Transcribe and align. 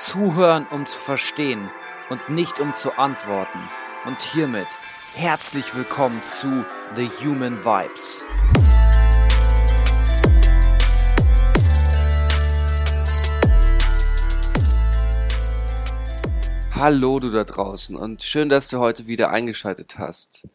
Zuhören, 0.00 0.66
um 0.70 0.86
zu 0.86 0.98
verstehen 0.98 1.70
und 2.08 2.30
nicht 2.30 2.58
um 2.58 2.72
zu 2.72 2.96
antworten. 2.96 3.68
Und 4.06 4.18
hiermit 4.18 4.66
herzlich 5.14 5.76
willkommen 5.76 6.22
zu 6.24 6.64
The 6.96 7.06
Human 7.22 7.62
Vibes. 7.62 8.24
Hallo 16.70 17.20
du 17.20 17.28
da 17.28 17.44
draußen 17.44 17.94
und 17.94 18.22
schön, 18.22 18.48
dass 18.48 18.68
du 18.68 18.78
heute 18.78 19.06
wieder 19.06 19.28
eingeschaltet 19.28 19.98
hast. 19.98 20.48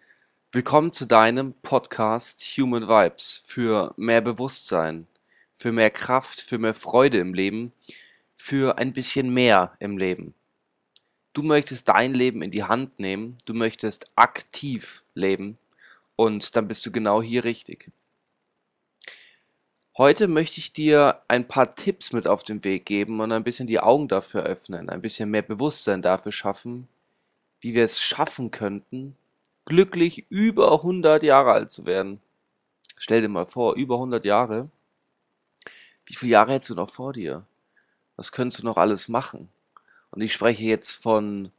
Willkommen 0.54 0.92
zu 0.92 1.06
deinem 1.06 1.54
Podcast 1.62 2.42
Human 2.58 2.88
Vibes 2.88 3.44
für 3.46 3.94
mehr 3.96 4.22
Bewusstsein, 4.22 5.06
für 5.54 5.72
mehr 5.72 5.92
Kraft, 5.92 6.42
für 6.42 6.58
mehr 6.58 6.74
Freude 6.74 7.20
im 7.20 7.36
Leben, 7.36 7.74
für 8.46 8.78
ein 8.78 8.94
bisschen 8.94 9.34
mehr 9.34 9.76
im 9.80 9.98
Leben. 9.98 10.36
Du 11.34 11.42
möchtest 11.42 11.90
dein 11.90 12.14
Leben 12.14 12.44
in 12.44 12.52
die 12.52 12.64
Hand 12.64 13.00
nehmen, 13.00 13.40
du 13.48 13.56
möchtest 13.56 14.06
aktiv 14.16 15.04
leben 15.16 15.58
und 16.16 16.56
dann 16.56 16.68
bist 16.68 16.86
du 16.86 16.92
genau 16.92 17.24
hier 17.24 17.44
richtig. 17.44 17.92
Heute 19.98 20.28
möchte 20.28 20.60
ich 20.60 20.74
dir 20.74 21.24
ein 21.28 21.48
paar 21.48 21.74
Tipps 21.74 22.14
mit 22.14 22.28
auf 22.28 22.44
den 22.44 22.64
Weg 22.64 22.86
geben 22.86 23.20
und 23.20 23.32
ein 23.32 23.44
bisschen 23.44 23.66
die 23.66 23.80
Augen 23.80 24.08
dafür 24.08 24.44
öffnen, 24.44 24.92
ein 24.92 25.02
bisschen 25.02 25.32
mehr 25.32 25.42
Bewusstsein 25.42 26.04
dafür 26.04 26.32
schaffen, 26.32 26.88
wie 27.62 27.74
wir 27.74 27.84
es 27.84 28.00
schaffen 28.00 28.52
könnten, 28.52 29.18
glücklich 29.66 30.28
über 30.30 30.72
100 30.72 31.24
Jahre 31.24 31.54
alt 31.54 31.72
zu 31.72 31.88
werden. 31.88 32.22
Stell 32.96 33.22
dir 33.22 33.28
mal 33.28 33.48
vor, 33.48 33.76
über 33.76 33.96
100 33.96 34.24
Jahre. 34.24 34.70
Wie 36.06 36.14
viele 36.14 36.34
Jahre 36.34 36.52
hättest 36.52 36.70
du 36.70 36.76
noch 36.76 36.92
vor 36.92 37.12
dir? 37.12 37.44
Was 38.16 38.32
könntest 38.32 38.62
du 38.62 38.66
noch 38.66 38.78
alles 38.78 39.08
machen? 39.08 39.50
Und 40.12 40.22
ich 40.22 40.34
spreche 40.34 40.64
jetzt 40.64 40.94
von 40.94 41.52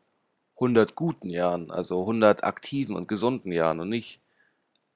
100 0.56 0.94
guten 0.94 1.28
Jahren, 1.28 1.70
also 1.70 2.00
100 2.00 2.44
aktiven 2.44 2.96
und 2.96 3.08
gesunden 3.08 3.52
Jahren 3.52 3.80
und 3.80 3.90
nicht 3.90 4.20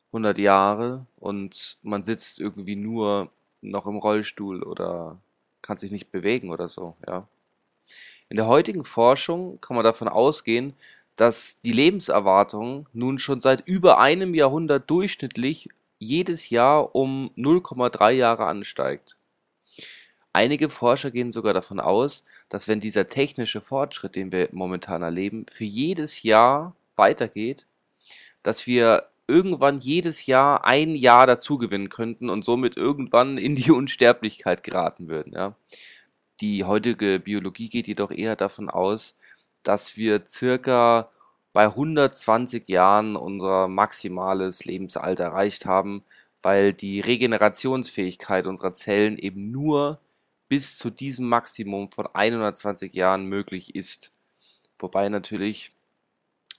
100 0.08 0.38
Jahre 0.38 1.06
und 1.18 1.76
man 1.82 2.02
sitzt 2.02 2.40
irgendwie 2.40 2.76
nur 2.76 3.30
noch 3.60 3.86
im 3.86 3.96
Rollstuhl 3.96 4.62
oder 4.62 5.18
kann 5.62 5.78
sich 5.78 5.90
nicht 5.90 6.10
bewegen 6.10 6.50
oder 6.50 6.68
so, 6.68 6.96
ja. 7.06 7.26
In 8.30 8.36
der 8.36 8.46
heutigen 8.46 8.84
Forschung 8.84 9.60
kann 9.60 9.74
man 9.74 9.84
davon 9.84 10.08
ausgehen, 10.08 10.72
dass 11.16 11.60
die 11.60 11.72
Lebenserwartung 11.72 12.86
nun 12.92 13.18
schon 13.18 13.40
seit 13.40 13.66
über 13.66 13.98
einem 13.98 14.34
Jahrhundert 14.34 14.88
durchschnittlich 14.88 15.68
jedes 15.98 16.48
Jahr 16.48 16.94
um 16.94 17.30
0,3 17.36 18.12
Jahre 18.12 18.46
ansteigt. 18.46 19.16
Einige 20.32 20.70
Forscher 20.70 21.10
gehen 21.10 21.32
sogar 21.32 21.54
davon 21.54 21.80
aus, 21.80 22.24
dass 22.48 22.68
wenn 22.68 22.80
dieser 22.80 23.06
technische 23.06 23.60
Fortschritt, 23.60 24.14
den 24.14 24.30
wir 24.30 24.48
momentan 24.52 25.02
erleben, 25.02 25.46
für 25.50 25.64
jedes 25.64 26.22
Jahr 26.22 26.76
weitergeht, 26.96 27.66
dass 28.42 28.66
wir 28.66 29.08
irgendwann 29.26 29.78
jedes 29.78 30.26
Jahr 30.26 30.64
ein 30.64 30.94
Jahr 30.94 31.26
dazugewinnen 31.26 31.88
könnten 31.88 32.30
und 32.30 32.44
somit 32.44 32.76
irgendwann 32.76 33.38
in 33.38 33.56
die 33.56 33.70
Unsterblichkeit 33.72 34.62
geraten 34.62 35.08
würden. 35.08 35.32
Ja. 35.32 35.56
Die 36.40 36.64
heutige 36.64 37.20
Biologie 37.20 37.68
geht 37.68 37.86
jedoch 37.86 38.10
eher 38.10 38.36
davon 38.36 38.70
aus, 38.70 39.14
dass 39.62 39.96
wir 39.96 40.22
circa 40.26 41.10
bei 41.52 41.64
120 41.64 42.68
Jahren 42.68 43.16
unser 43.16 43.68
maximales 43.68 44.64
Lebensalter 44.64 45.24
erreicht 45.24 45.66
haben, 45.66 46.02
weil 46.42 46.72
die 46.72 47.00
Regenerationsfähigkeit 47.00 48.46
unserer 48.46 48.74
Zellen 48.74 49.18
eben 49.18 49.50
nur 49.50 50.00
bis 50.50 50.76
zu 50.76 50.90
diesem 50.90 51.28
Maximum 51.28 51.88
von 51.88 52.08
120 52.12 52.92
Jahren 52.92 53.26
möglich 53.26 53.76
ist. 53.76 54.10
Wobei 54.80 55.08
natürlich 55.08 55.70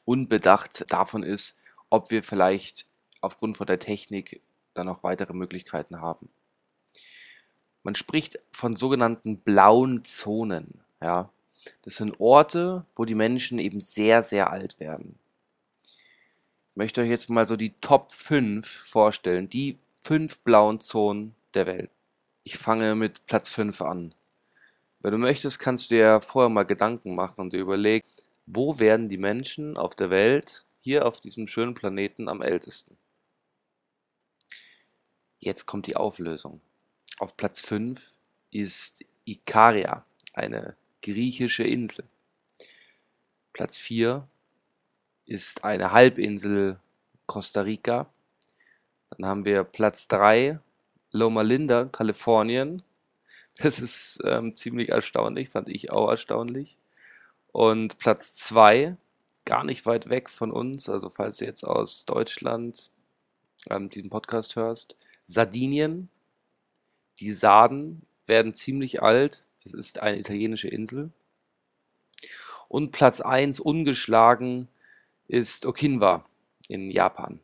unbedacht 0.05 0.89
davon 0.93 1.23
ist, 1.23 1.57
ob 1.89 2.09
wir 2.09 2.23
vielleicht 2.23 2.85
aufgrund 3.19 3.57
von 3.57 3.67
der 3.67 3.79
Technik 3.79 4.39
dann 4.73 4.85
noch 4.85 5.03
weitere 5.03 5.33
Möglichkeiten 5.33 5.99
haben. 5.99 6.29
Man 7.83 7.95
spricht 7.95 8.39
von 8.53 8.77
sogenannten 8.77 9.39
blauen 9.39 10.05
Zonen. 10.05 10.79
Ja, 11.03 11.29
das 11.81 11.95
sind 11.95 12.17
Orte, 12.21 12.85
wo 12.95 13.03
die 13.03 13.15
Menschen 13.15 13.59
eben 13.59 13.81
sehr, 13.81 14.23
sehr 14.23 14.51
alt 14.51 14.79
werden. 14.79 15.19
Ich 15.83 16.77
möchte 16.77 17.01
euch 17.01 17.09
jetzt 17.09 17.29
mal 17.29 17.45
so 17.45 17.57
die 17.57 17.73
Top 17.81 18.13
5 18.13 18.65
vorstellen, 18.65 19.49
die 19.49 19.77
fünf 19.99 20.39
blauen 20.39 20.79
Zonen 20.79 21.35
der 21.53 21.65
Welt. 21.65 21.91
Ich 22.43 22.57
fange 22.57 22.95
mit 22.95 23.25
Platz 23.27 23.49
5 23.49 23.81
an. 23.81 24.15
Wenn 24.99 25.11
du 25.11 25.17
möchtest, 25.19 25.59
kannst 25.59 25.91
du 25.91 25.95
dir 25.95 26.21
vorher 26.21 26.49
mal 26.49 26.63
Gedanken 26.63 27.13
machen 27.13 27.41
und 27.41 27.53
dir 27.53 27.59
überlegen, 27.59 28.07
wo 28.47 28.79
werden 28.79 29.09
die 29.09 29.17
Menschen 29.17 29.77
auf 29.77 29.93
der 29.93 30.09
Welt, 30.09 30.65
hier 30.79 31.05
auf 31.05 31.19
diesem 31.19 31.45
schönen 31.45 31.75
Planeten, 31.75 32.27
am 32.27 32.41
ältesten? 32.41 32.97
Jetzt 35.39 35.67
kommt 35.67 35.85
die 35.85 35.95
Auflösung. 35.95 36.61
Auf 37.19 37.37
Platz 37.37 37.61
5 37.61 38.15
ist 38.49 39.05
Ikaria, 39.25 40.03
eine 40.33 40.75
griechische 41.03 41.63
Insel. 41.63 42.05
Platz 43.53 43.77
4 43.77 44.27
ist 45.25 45.63
eine 45.63 45.91
Halbinsel 45.91 46.79
Costa 47.27 47.61
Rica. 47.61 48.09
Dann 49.11 49.27
haben 49.27 49.45
wir 49.45 49.63
Platz 49.63 50.07
3 50.07 50.59
Loma 51.11 51.41
Linda, 51.41 51.85
Kalifornien. 51.85 52.83
Das 53.57 53.79
ist 53.79 54.19
ähm, 54.25 54.55
ziemlich 54.55 54.89
erstaunlich, 54.89 55.49
fand 55.49 55.69
ich 55.69 55.91
auch 55.91 56.09
erstaunlich. 56.09 56.77
Und 57.51 57.97
Platz 57.99 58.33
2, 58.35 58.95
gar 59.45 59.63
nicht 59.63 59.85
weit 59.85 60.09
weg 60.09 60.29
von 60.29 60.51
uns, 60.51 60.89
also 60.89 61.09
falls 61.09 61.37
du 61.37 61.45
jetzt 61.45 61.63
aus 61.63 62.05
Deutschland 62.05 62.91
ähm, 63.69 63.89
diesen 63.89 64.09
Podcast 64.09 64.55
hörst, 64.55 64.95
Sardinien. 65.25 66.09
Die 67.19 67.33
Sarden 67.33 68.03
werden 68.25 68.53
ziemlich 68.53 69.03
alt, 69.03 69.45
das 69.63 69.73
ist 69.73 70.01
eine 70.01 70.17
italienische 70.17 70.69
Insel. 70.69 71.11
Und 72.67 72.91
Platz 72.91 73.19
1 73.19 73.59
ungeschlagen 73.59 74.69
ist 75.27 75.65
Okinwa 75.65 76.25
in 76.67 76.89
Japan. 76.89 77.39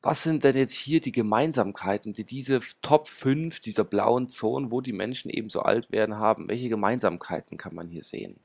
Was 0.00 0.22
sind 0.22 0.44
denn 0.44 0.56
jetzt 0.56 0.74
hier 0.74 1.00
die 1.00 1.12
Gemeinsamkeiten, 1.12 2.12
die 2.12 2.24
diese 2.24 2.60
Top 2.82 3.08
5 3.08 3.58
dieser 3.58 3.84
blauen 3.84 4.28
Zonen, 4.28 4.70
wo 4.70 4.80
die 4.80 4.92
Menschen 4.92 5.28
eben 5.28 5.50
so 5.50 5.60
alt 5.60 5.90
werden, 5.90 6.18
haben? 6.18 6.48
Welche 6.48 6.68
Gemeinsamkeiten 6.68 7.58
kann 7.58 7.74
man 7.74 7.88
hier 7.88 8.02
sehen? 8.02 8.38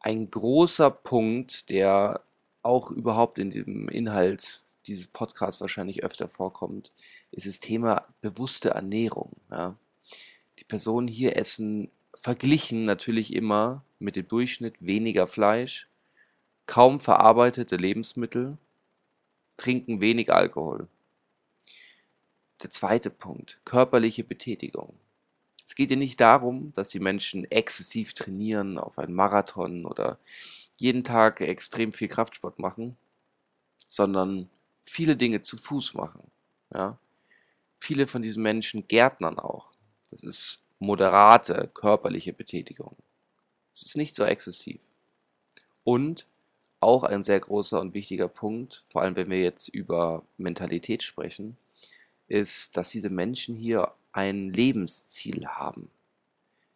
Ein 0.00 0.30
großer 0.30 0.90
Punkt, 0.90 1.70
der 1.70 2.22
auch 2.62 2.90
überhaupt 2.90 3.38
in 3.38 3.50
dem 3.50 3.88
Inhalt 3.88 4.62
dieses 4.86 5.06
Podcast 5.06 5.60
wahrscheinlich 5.60 6.02
öfter 6.02 6.28
vorkommt, 6.28 6.92
ist 7.30 7.46
das 7.46 7.60
Thema 7.60 8.04
bewusste 8.20 8.70
Ernährung. 8.70 9.30
Ja. 9.50 9.76
Die 10.58 10.64
Personen 10.64 11.08
hier 11.08 11.36
essen 11.36 11.90
verglichen 12.14 12.84
natürlich 12.84 13.34
immer 13.34 13.82
mit 13.98 14.16
dem 14.16 14.28
Durchschnitt 14.28 14.74
weniger 14.80 15.26
Fleisch, 15.26 15.88
kaum 16.66 17.00
verarbeitete 17.00 17.76
Lebensmittel, 17.76 18.58
trinken 19.56 20.00
wenig 20.00 20.32
Alkohol. 20.32 20.88
Der 22.62 22.70
zweite 22.70 23.10
Punkt, 23.10 23.60
körperliche 23.64 24.24
Betätigung. 24.24 24.98
Es 25.66 25.74
geht 25.74 25.90
ja 25.90 25.96
nicht 25.96 26.20
darum, 26.20 26.72
dass 26.72 26.88
die 26.90 27.00
Menschen 27.00 27.50
exzessiv 27.50 28.14
trainieren 28.14 28.78
auf 28.78 28.98
einen 28.98 29.14
Marathon 29.14 29.86
oder 29.86 30.18
jeden 30.78 31.04
Tag 31.04 31.40
extrem 31.40 31.92
viel 31.92 32.08
Kraftsport 32.08 32.58
machen, 32.58 32.96
sondern 33.88 34.50
viele 34.82 35.16
Dinge 35.16 35.40
zu 35.40 35.56
Fuß 35.56 35.94
machen. 35.94 36.30
Ja? 36.72 36.98
Viele 37.78 38.06
von 38.06 38.22
diesen 38.22 38.42
Menschen 38.42 38.86
gärtnern 38.88 39.38
auch. 39.38 39.72
Das 40.10 40.22
ist 40.22 40.60
moderate 40.78 41.70
körperliche 41.72 42.32
Betätigung. 42.32 42.96
Es 43.74 43.82
ist 43.82 43.96
nicht 43.96 44.14
so 44.14 44.24
exzessiv. 44.24 44.80
Und 45.82 46.26
auch 46.84 47.02
ein 47.02 47.22
sehr 47.22 47.40
großer 47.40 47.80
und 47.80 47.94
wichtiger 47.94 48.28
Punkt, 48.28 48.84
vor 48.90 49.02
allem 49.02 49.16
wenn 49.16 49.30
wir 49.30 49.40
jetzt 49.40 49.68
über 49.68 50.22
Mentalität 50.36 51.02
sprechen, 51.02 51.56
ist, 52.28 52.76
dass 52.76 52.90
diese 52.90 53.10
Menschen 53.10 53.56
hier 53.56 53.92
ein 54.12 54.50
Lebensziel 54.50 55.46
haben. 55.46 55.90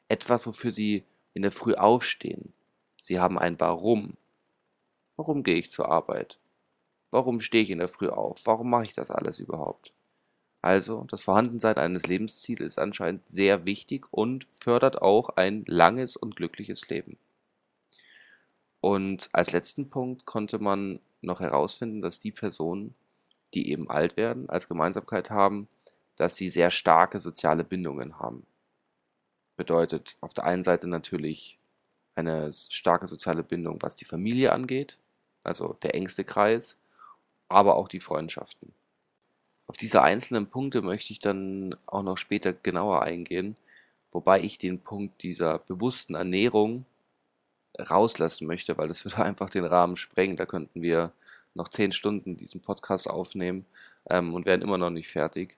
Etwas, 0.09 0.47
wofür 0.47 0.71
sie 0.71 1.05
in 1.35 1.43
der 1.43 1.53
Früh 1.53 1.75
aufstehen. 1.75 2.53
Sie 3.01 3.21
haben 3.21 3.39
ein 3.39 3.61
Warum. 3.61 4.17
Warum 5.17 5.43
gehe 5.43 5.57
ich 5.57 5.71
zur 5.71 5.89
Arbeit? 5.89 6.39
Warum 7.11 7.41
stehe 7.41 7.63
ich 7.63 7.71
in 7.71 7.79
der 7.79 7.89
Früh 7.89 8.09
auf? 8.09 8.41
Warum 8.45 8.71
mache 8.71 8.85
ich 8.85 8.95
das 8.95 9.11
alles 9.11 9.39
überhaupt? 9.39 9.93
Also, 10.61 11.05
das 11.09 11.23
Vorhandensein 11.23 11.77
eines 11.77 12.07
Lebensziels 12.07 12.61
ist 12.61 12.79
anscheinend 12.79 13.29
sehr 13.29 13.65
wichtig 13.65 14.07
und 14.11 14.47
fördert 14.51 15.01
auch 15.01 15.31
ein 15.31 15.65
langes 15.67 16.17
und 16.17 16.35
glückliches 16.37 16.89
Leben. 16.89 17.17
Und 18.81 19.29
als 19.33 19.53
letzten 19.53 19.91
Punkt 19.91 20.25
konnte 20.25 20.59
man 20.59 21.01
noch 21.21 21.41
herausfinden, 21.41 22.01
dass 22.01 22.21
die 22.21 22.31
Personen, 22.31 22.95
die 23.55 23.71
eben 23.71 23.91
alt 23.91 24.17
werden, 24.17 24.49
als 24.49 24.69
Gemeinsamkeit 24.69 25.31
haben, 25.31 25.69
dass 26.17 26.37
sie 26.37 26.49
sehr 26.49 26.71
starke 26.71 27.19
soziale 27.19 27.65
Bindungen 27.65 28.19
haben. 28.19 28.47
Bedeutet 29.57 30.17
auf 30.21 30.35
der 30.35 30.45
einen 30.45 30.63
Seite 30.63 30.87
natürlich 30.87 31.59
eine 32.15 32.53
starke 32.53 33.07
soziale 33.07 33.43
Bindung, 33.43 33.79
was 33.81 33.95
die 33.95 34.05
Familie 34.05 34.53
angeht, 34.53 34.99
also 35.45 35.77
der 35.83 35.95
engste 35.95 36.25
Kreis, 36.25 36.77
aber 37.49 37.77
auch 37.77 37.89
die 37.89 38.01
Freundschaften. 38.01 38.73
Auf 39.69 39.77
diese 39.77 40.03
einzelnen 40.03 40.49
Punkte 40.49 40.83
möchte 40.83 41.13
ich 41.13 41.21
dann 41.21 41.77
auch 41.87 42.03
noch 42.03 42.17
später 42.17 42.53
genauer 42.53 43.03
eingehen, 43.03 43.57
wobei 44.11 44.41
ich 44.41 44.59
den 44.59 44.81
Punkt 44.81 45.23
dieser 45.23 45.59
bewussten 45.59 46.15
Ernährung 46.15 46.85
rauslassen 47.79 48.47
möchte, 48.47 48.79
weil 48.79 48.89
das 48.89 49.05
würde 49.05 49.25
einfach 49.25 49.51
den 49.51 49.65
Rahmen 49.65 49.97
sprengen. 49.97 50.37
Da 50.37 50.47
könnten 50.47 50.83
wir 50.83 51.13
noch 51.55 51.69
zehn 51.69 51.93
Stunden 51.93 52.37
diesen 52.37 52.61
Podcast 52.61 53.09
aufnehmen 53.09 53.67
ähm, 54.11 54.35
und 54.35 54.47
wären 54.47 54.63
immer 54.63 54.79
noch 54.79 54.91
nicht 54.91 55.09
fertig. 55.09 55.57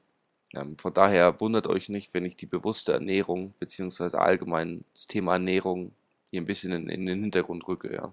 Ähm, 0.55 0.77
von 0.77 0.93
daher 0.93 1.41
wundert 1.41 1.67
euch 1.67 1.89
nicht, 1.89 2.13
wenn 2.15 2.25
ich 2.25 2.37
die 2.37 2.47
bewusste 2.47 2.93
Ernährung 2.93 3.55
beziehungsweise 3.59 4.21
allgemein 4.21 4.85
das 4.95 5.07
Thema 5.07 5.35
Ernährung 5.35 5.93
hier 6.31 6.41
ein 6.41 6.47
bisschen 6.47 6.73
in, 6.73 6.89
in 6.89 7.07
den 7.07 7.21
Hintergrund 7.21 7.67
rücke. 7.69 7.93
Ja. 7.93 8.13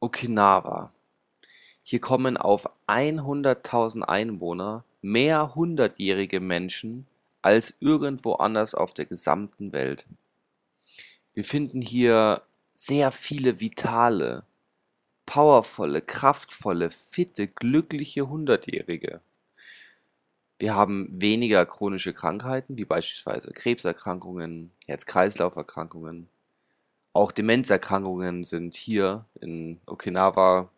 Okinawa. 0.00 0.92
Hier 1.82 2.00
kommen 2.00 2.36
auf 2.36 2.68
100.000 2.86 4.02
Einwohner 4.02 4.84
mehr 5.00 5.54
hundertjährige 5.54 6.40
Menschen 6.40 7.06
als 7.40 7.74
irgendwo 7.80 8.34
anders 8.34 8.74
auf 8.74 8.92
der 8.92 9.06
gesamten 9.06 9.72
Welt. 9.72 10.06
Wir 11.34 11.44
finden 11.44 11.80
hier 11.80 12.42
sehr 12.78 13.10
viele 13.10 13.58
vitale, 13.58 14.44
powervolle, 15.26 16.00
kraftvolle, 16.00 16.90
fitte, 16.90 17.48
glückliche 17.48 18.28
Hundertjährige. 18.28 19.20
Wir 20.60 20.76
haben 20.76 21.08
weniger 21.10 21.66
chronische 21.66 22.14
Krankheiten, 22.14 22.78
wie 22.78 22.84
beispielsweise 22.84 23.52
Krebserkrankungen, 23.52 24.70
Herz-Kreislauf-Erkrankungen. 24.86 26.28
Auch 27.12 27.32
Demenzerkrankungen 27.32 28.44
sind 28.44 28.76
hier 28.76 29.24
in 29.40 29.80
Okinawa 29.86 30.70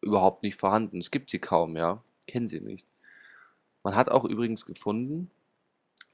überhaupt 0.00 0.44
nicht 0.44 0.54
vorhanden. 0.54 0.98
Es 0.98 1.10
gibt 1.10 1.30
sie 1.30 1.40
kaum, 1.40 1.76
ja. 1.76 2.04
Kennen 2.28 2.46
sie 2.46 2.60
nicht. 2.60 2.86
Man 3.82 3.96
hat 3.96 4.10
auch 4.10 4.24
übrigens 4.24 4.64
gefunden, 4.64 5.32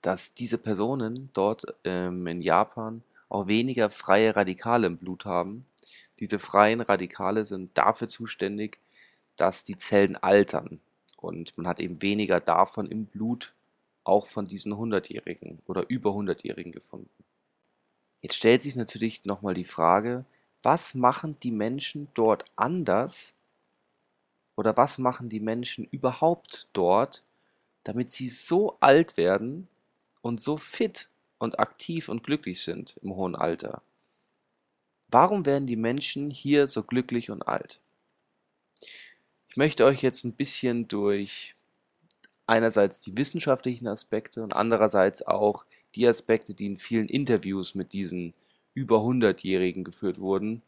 dass 0.00 0.32
diese 0.32 0.56
Personen 0.56 1.28
dort 1.34 1.66
ähm, 1.84 2.26
in 2.26 2.40
Japan 2.40 3.02
auch 3.32 3.46
weniger 3.46 3.88
freie 3.88 4.36
Radikale 4.36 4.86
im 4.86 4.98
Blut 4.98 5.24
haben. 5.24 5.64
Diese 6.20 6.38
freien 6.38 6.82
Radikale 6.82 7.46
sind 7.46 7.76
dafür 7.78 8.06
zuständig, 8.06 8.78
dass 9.36 9.64
die 9.64 9.78
Zellen 9.78 10.16
altern. 10.16 10.80
Und 11.16 11.56
man 11.56 11.66
hat 11.66 11.80
eben 11.80 12.02
weniger 12.02 12.40
davon 12.40 12.90
im 12.90 13.06
Blut, 13.06 13.54
auch 14.04 14.26
von 14.26 14.46
diesen 14.46 14.74
100-Jährigen 14.74 15.60
oder 15.66 15.88
über 15.88 16.10
100-Jährigen 16.10 16.72
gefunden. 16.72 17.08
Jetzt 18.20 18.36
stellt 18.36 18.62
sich 18.62 18.76
natürlich 18.76 19.24
nochmal 19.24 19.54
die 19.54 19.64
Frage, 19.64 20.26
was 20.62 20.94
machen 20.94 21.36
die 21.42 21.52
Menschen 21.52 22.08
dort 22.14 22.44
anders 22.56 23.34
oder 24.56 24.76
was 24.76 24.98
machen 24.98 25.30
die 25.30 25.40
Menschen 25.40 25.86
überhaupt 25.86 26.68
dort, 26.74 27.24
damit 27.84 28.10
sie 28.10 28.28
so 28.28 28.76
alt 28.80 29.16
werden 29.16 29.68
und 30.20 30.40
so 30.40 30.58
fit 30.58 31.08
und 31.42 31.58
aktiv 31.58 32.08
und 32.08 32.22
glücklich 32.22 32.62
sind 32.62 32.96
im 33.02 33.16
hohen 33.16 33.34
Alter. 33.34 33.82
Warum 35.10 35.44
werden 35.44 35.66
die 35.66 35.76
Menschen 35.76 36.30
hier 36.30 36.68
so 36.68 36.84
glücklich 36.84 37.30
und 37.30 37.42
alt? 37.42 37.80
Ich 39.48 39.56
möchte 39.56 39.84
euch 39.84 40.02
jetzt 40.02 40.24
ein 40.24 40.34
bisschen 40.34 40.86
durch 40.86 41.56
einerseits 42.46 43.00
die 43.00 43.16
wissenschaftlichen 43.18 43.88
Aspekte 43.88 44.42
und 44.42 44.54
andererseits 44.54 45.26
auch 45.26 45.66
die 45.96 46.06
Aspekte, 46.06 46.54
die 46.54 46.66
in 46.66 46.76
vielen 46.76 47.08
Interviews 47.08 47.74
mit 47.74 47.92
diesen 47.92 48.34
über 48.72 48.98
100-Jährigen 48.98 49.84
geführt 49.84 50.20
wurden, 50.20 50.62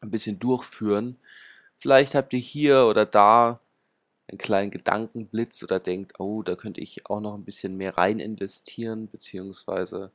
ein 0.00 0.10
bisschen 0.10 0.38
durchführen. 0.38 1.16
Vielleicht 1.78 2.14
habt 2.14 2.32
ihr 2.34 2.38
hier 2.38 2.84
oder 2.84 3.06
da 3.06 3.58
einen 4.28 4.38
kleinen 4.38 4.70
Gedankenblitz 4.70 5.62
oder 5.62 5.80
denkt, 5.80 6.18
oh, 6.18 6.42
da 6.42 6.56
könnte 6.56 6.80
ich 6.80 7.08
auch 7.10 7.20
noch 7.20 7.34
ein 7.34 7.44
bisschen 7.44 7.76
mehr 7.76 7.96
rein 7.98 8.18
investieren, 8.20 9.08
beziehungsweise 9.08 10.12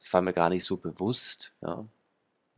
das 0.00 0.12
war 0.12 0.22
mir 0.22 0.32
gar 0.32 0.48
nicht 0.48 0.64
so 0.64 0.76
bewusst. 0.76 1.52
Ja. 1.60 1.86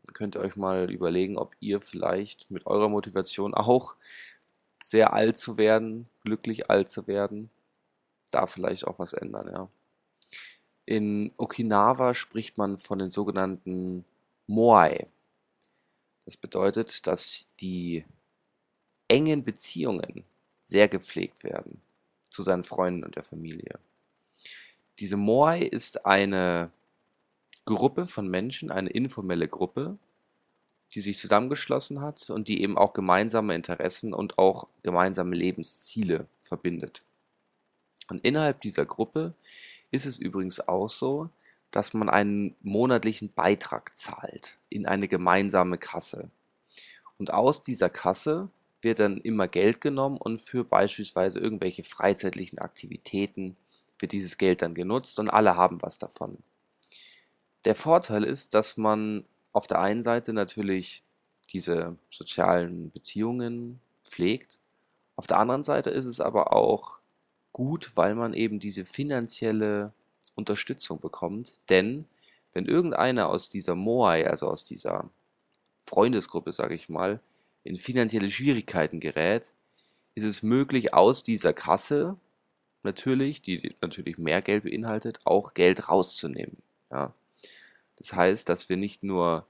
Dann 0.04 0.14
könnt 0.14 0.36
ihr 0.36 0.40
euch 0.40 0.56
mal 0.56 0.90
überlegen, 0.90 1.38
ob 1.38 1.56
ihr 1.60 1.80
vielleicht 1.80 2.50
mit 2.50 2.66
eurer 2.66 2.88
Motivation 2.88 3.54
auch 3.54 3.94
sehr 4.82 5.12
alt 5.12 5.36
zu 5.36 5.58
werden, 5.58 6.06
glücklich 6.24 6.70
alt 6.70 6.88
zu 6.88 7.06
werden, 7.06 7.50
da 8.30 8.46
vielleicht 8.46 8.86
auch 8.86 8.98
was 8.98 9.12
ändern, 9.12 9.48
ja. 9.52 9.68
In 10.86 11.32
Okinawa 11.36 12.14
spricht 12.14 12.58
man 12.58 12.76
von 12.78 12.98
den 12.98 13.10
sogenannten 13.10 14.04
Moai. 14.48 15.06
Das 16.24 16.36
bedeutet, 16.36 17.06
dass 17.06 17.46
die 17.60 18.04
engen 19.06 19.44
Beziehungen 19.44 20.24
sehr 20.70 20.88
gepflegt 20.88 21.44
werden 21.44 21.80
zu 22.30 22.42
seinen 22.42 22.64
Freunden 22.64 23.04
und 23.04 23.16
der 23.16 23.24
Familie. 23.24 23.78
Diese 24.98 25.16
Moai 25.16 25.62
ist 25.62 26.06
eine 26.06 26.70
Gruppe 27.64 28.06
von 28.06 28.28
Menschen, 28.28 28.70
eine 28.70 28.90
informelle 28.90 29.48
Gruppe, 29.48 29.98
die 30.94 31.00
sich 31.00 31.18
zusammengeschlossen 31.18 32.00
hat 32.00 32.30
und 32.30 32.48
die 32.48 32.62
eben 32.62 32.76
auch 32.76 32.92
gemeinsame 32.92 33.54
Interessen 33.54 34.12
und 34.12 34.38
auch 34.38 34.66
gemeinsame 34.82 35.36
Lebensziele 35.36 36.26
verbindet. 36.40 37.02
Und 38.08 38.24
innerhalb 38.24 38.60
dieser 38.60 38.86
Gruppe 38.86 39.34
ist 39.90 40.06
es 40.06 40.18
übrigens 40.18 40.60
auch 40.60 40.88
so, 40.88 41.30
dass 41.70 41.94
man 41.94 42.08
einen 42.08 42.56
monatlichen 42.62 43.32
Beitrag 43.32 43.96
zahlt 43.96 44.58
in 44.68 44.86
eine 44.86 45.06
gemeinsame 45.06 45.78
Kasse. 45.78 46.30
Und 47.18 47.32
aus 47.32 47.62
dieser 47.62 47.88
Kasse 47.88 48.48
wird 48.82 48.98
dann 48.98 49.18
immer 49.18 49.48
Geld 49.48 49.80
genommen 49.80 50.16
und 50.16 50.40
für 50.40 50.64
beispielsweise 50.64 51.38
irgendwelche 51.38 51.84
freizeitlichen 51.84 52.58
Aktivitäten 52.58 53.56
wird 53.98 54.12
dieses 54.12 54.38
Geld 54.38 54.62
dann 54.62 54.74
genutzt 54.74 55.18
und 55.18 55.28
alle 55.28 55.56
haben 55.56 55.82
was 55.82 55.98
davon. 55.98 56.38
Der 57.64 57.74
Vorteil 57.74 58.24
ist, 58.24 58.54
dass 58.54 58.76
man 58.76 59.24
auf 59.52 59.66
der 59.66 59.80
einen 59.80 60.02
Seite 60.02 60.32
natürlich 60.32 61.02
diese 61.52 61.96
sozialen 62.08 62.90
Beziehungen 62.90 63.80
pflegt, 64.04 64.60
auf 65.20 65.26
der 65.26 65.38
anderen 65.38 65.62
Seite 65.62 65.90
ist 65.90 66.06
es 66.06 66.18
aber 66.18 66.54
auch 66.54 66.98
gut, 67.52 67.92
weil 67.94 68.14
man 68.14 68.32
eben 68.32 68.58
diese 68.58 68.86
finanzielle 68.86 69.92
Unterstützung 70.34 70.98
bekommt, 70.98 71.60
denn 71.68 72.06
wenn 72.54 72.64
irgendeiner 72.64 73.28
aus 73.28 73.50
dieser 73.50 73.74
Moai, 73.74 74.26
also 74.26 74.48
aus 74.48 74.64
dieser 74.64 75.10
Freundesgruppe, 75.84 76.52
sage 76.52 76.74
ich 76.74 76.88
mal, 76.88 77.20
in 77.70 77.76
finanzielle 77.76 78.32
Schwierigkeiten 78.32 78.98
gerät, 78.98 79.52
ist 80.16 80.24
es 80.24 80.42
möglich, 80.42 80.92
aus 80.92 81.22
dieser 81.22 81.52
Kasse 81.52 82.16
natürlich, 82.82 83.42
die 83.42 83.76
natürlich 83.80 84.18
mehr 84.18 84.42
Geld 84.42 84.64
beinhaltet, 84.64 85.20
auch 85.24 85.54
Geld 85.54 85.88
rauszunehmen. 85.88 86.56
Ja. 86.90 87.14
Das 87.94 88.12
heißt, 88.12 88.48
dass 88.48 88.68
wir 88.68 88.76
nicht 88.76 89.04
nur 89.04 89.46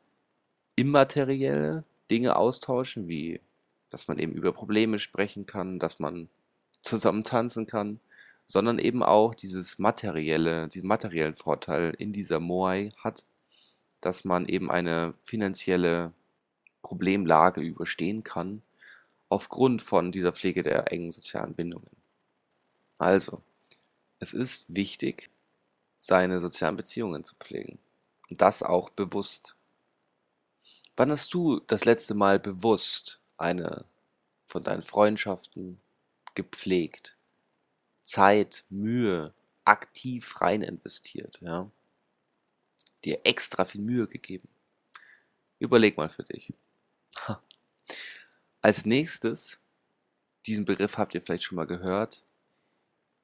immaterielle 0.77 1.85
Dinge 2.11 2.37
austauschen, 2.37 3.09
wie 3.09 3.41
dass 3.89 4.07
man 4.07 4.19
eben 4.19 4.35
über 4.35 4.53
Probleme 4.53 4.99
sprechen 4.99 5.47
kann, 5.47 5.79
dass 5.79 5.99
man 5.99 6.29
zusammen 6.83 7.25
tanzen 7.25 7.67
kann, 7.67 8.01
sondern 8.45 8.79
eben 8.79 9.03
auch 9.03 9.35
dieses 9.35 9.79
materielle, 9.79 10.69
diesen 10.69 10.89
materiellen 10.89 11.35
Vorteil 11.37 11.95
in 11.97 12.13
dieser 12.13 12.39
Moai 12.39 12.93
hat, 12.99 13.25
dass 14.03 14.25
man 14.27 14.47
eben 14.47 14.71
eine 14.71 15.15
finanzielle 15.23 16.13
Problemlage 16.83 17.61
überstehen 17.61 18.25
kann, 18.25 18.63
aufgrund 19.29 19.83
von 19.83 20.13
dieser 20.13 20.33
Pflege 20.33 20.63
der 20.63 20.93
engen 20.93 21.11
sozialen 21.11 21.55
Bindungen. 21.55 21.91
Also, 22.99 23.43
es 24.19 24.35
ist 24.35 24.67
wichtig, 24.69 25.31
seine 25.97 26.41
sozialen 26.41 26.77
Beziehungen 26.77 27.25
zu 27.25 27.35
pflegen. 27.37 27.79
Und 28.31 28.41
das 28.43 28.63
auch 28.63 28.91
bewusst. 28.91 29.55
Wann 30.97 31.11
hast 31.11 31.33
du 31.33 31.61
das 31.61 31.85
letzte 31.85 32.15
Mal 32.15 32.39
bewusst 32.39 33.21
eine 33.39 33.85
von 34.47 34.63
deinen 34.63 34.83
Freundschaften 34.83 35.81
gepflegt? 36.35 37.17
Zeit, 38.03 38.65
Mühe, 38.69 39.33
aktiv 39.65 40.41
rein 40.41 40.63
investiert, 40.63 41.39
ja? 41.41 41.71
Dir 43.05 43.21
extra 43.25 43.65
viel 43.65 43.81
Mühe 43.81 44.09
gegeben. 44.09 44.49
Überleg 45.59 45.97
mal 45.97 46.09
für 46.09 46.25
dich. 46.25 46.53
Als 48.63 48.85
nächstes, 48.85 49.59
diesen 50.47 50.65
Begriff 50.65 50.99
habt 50.99 51.15
ihr 51.15 51.23
vielleicht 51.23 51.45
schon 51.45 51.57
mal 51.57 51.67
gehört, 51.67 52.25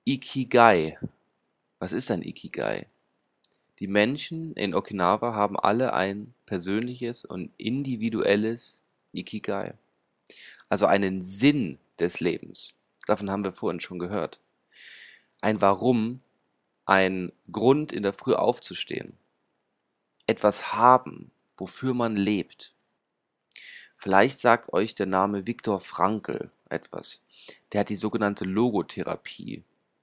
Ikigai. 0.05 0.99
Was 1.79 1.93
ist 1.93 2.11
ein 2.11 2.23
Ikigai? 2.23 2.87
Die 3.79 3.89
Menschen 3.89 4.55
in 4.55 4.75
Okinawa 4.75 5.35
haben 5.35 5.59
alle 5.59 5.93
ein 5.93 6.33
persönliches 6.47 7.25
und 7.25 7.53
individuelles 7.59 8.81
Ikigai. 9.13 9.75
Also 10.69 10.87
einen 10.87 11.23
Sinn 11.23 11.79
des 11.99 12.21
Lebens. 12.21 12.75
Davon 13.07 13.31
haben 13.31 13.45
wir 13.45 13.53
vorhin 13.53 13.81
schon 13.81 13.99
gehört. 13.99 14.41
Ein 15.41 15.61
Warum, 15.61 16.21
ein 16.87 17.33
Grund 17.53 17.93
in 17.93 18.03
der 18.03 18.13
Früh 18.13 18.35
aufzustehen. 18.35 19.19
etwas 20.29 20.73
haben, 20.73 21.31
wofür 21.57 21.95
man 21.95 22.17
lebt. 22.17 22.76
Vielleicht 23.97 24.39
sagt 24.39 24.73
euch 24.73 24.95
der 24.95 25.07
Name 25.07 25.47
Viktor 25.47 25.81
Frankl 25.81 26.51
etwas. 26.69 27.21
Der 27.73 27.81
hat 27.81 27.89
die 27.89 27.97
sogenannte 27.97 28.45
Logotherapie 28.45 29.63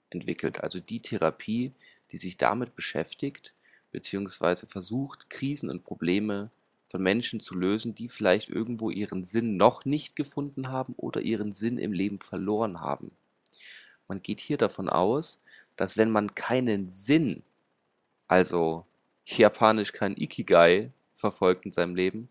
entwickelt, 0.10 0.62
also 0.62 0.80
die 0.80 1.00
Therapie, 1.00 1.72
die 2.12 2.18
sich 2.18 2.38
damit 2.38 2.76
beschäftigt, 2.76 3.54
beziehungsweise 3.92 4.68
versucht, 4.68 5.30
Krisen 5.30 5.70
und 5.70 5.84
Probleme 5.84 6.50
von 6.90 7.02
Menschen 7.02 7.40
zu 7.40 7.56
lösen, 7.56 7.96
die 7.96 8.10
vielleicht 8.10 8.50
irgendwo 8.50 8.90
ihren 8.90 9.26
Sinn 9.26 9.58
noch 9.58 9.86
nicht 9.86 10.16
gefunden 10.16 10.70
haben 10.70 10.94
oder 10.98 11.22
ihren 11.22 11.52
Sinn 11.52 11.78
im 11.78 11.94
Leben 11.94 12.20
verloren 12.20 12.82
haben. 12.82 13.12
Man 14.08 14.22
geht 14.22 14.40
hier 14.40 14.58
davon 14.58 14.90
aus, 14.90 15.40
dass 15.76 15.98
wenn 15.98 16.12
man 16.12 16.36
keinen 16.36 16.90
Sinn, 16.90 17.44
also 18.28 18.86
japanisch 19.26 19.92
kein 19.92 20.16
Ikigai 20.18 20.92
verfolgt 21.14 21.66
in 21.66 21.72
seinem 21.72 21.96
Leben, 21.96 22.28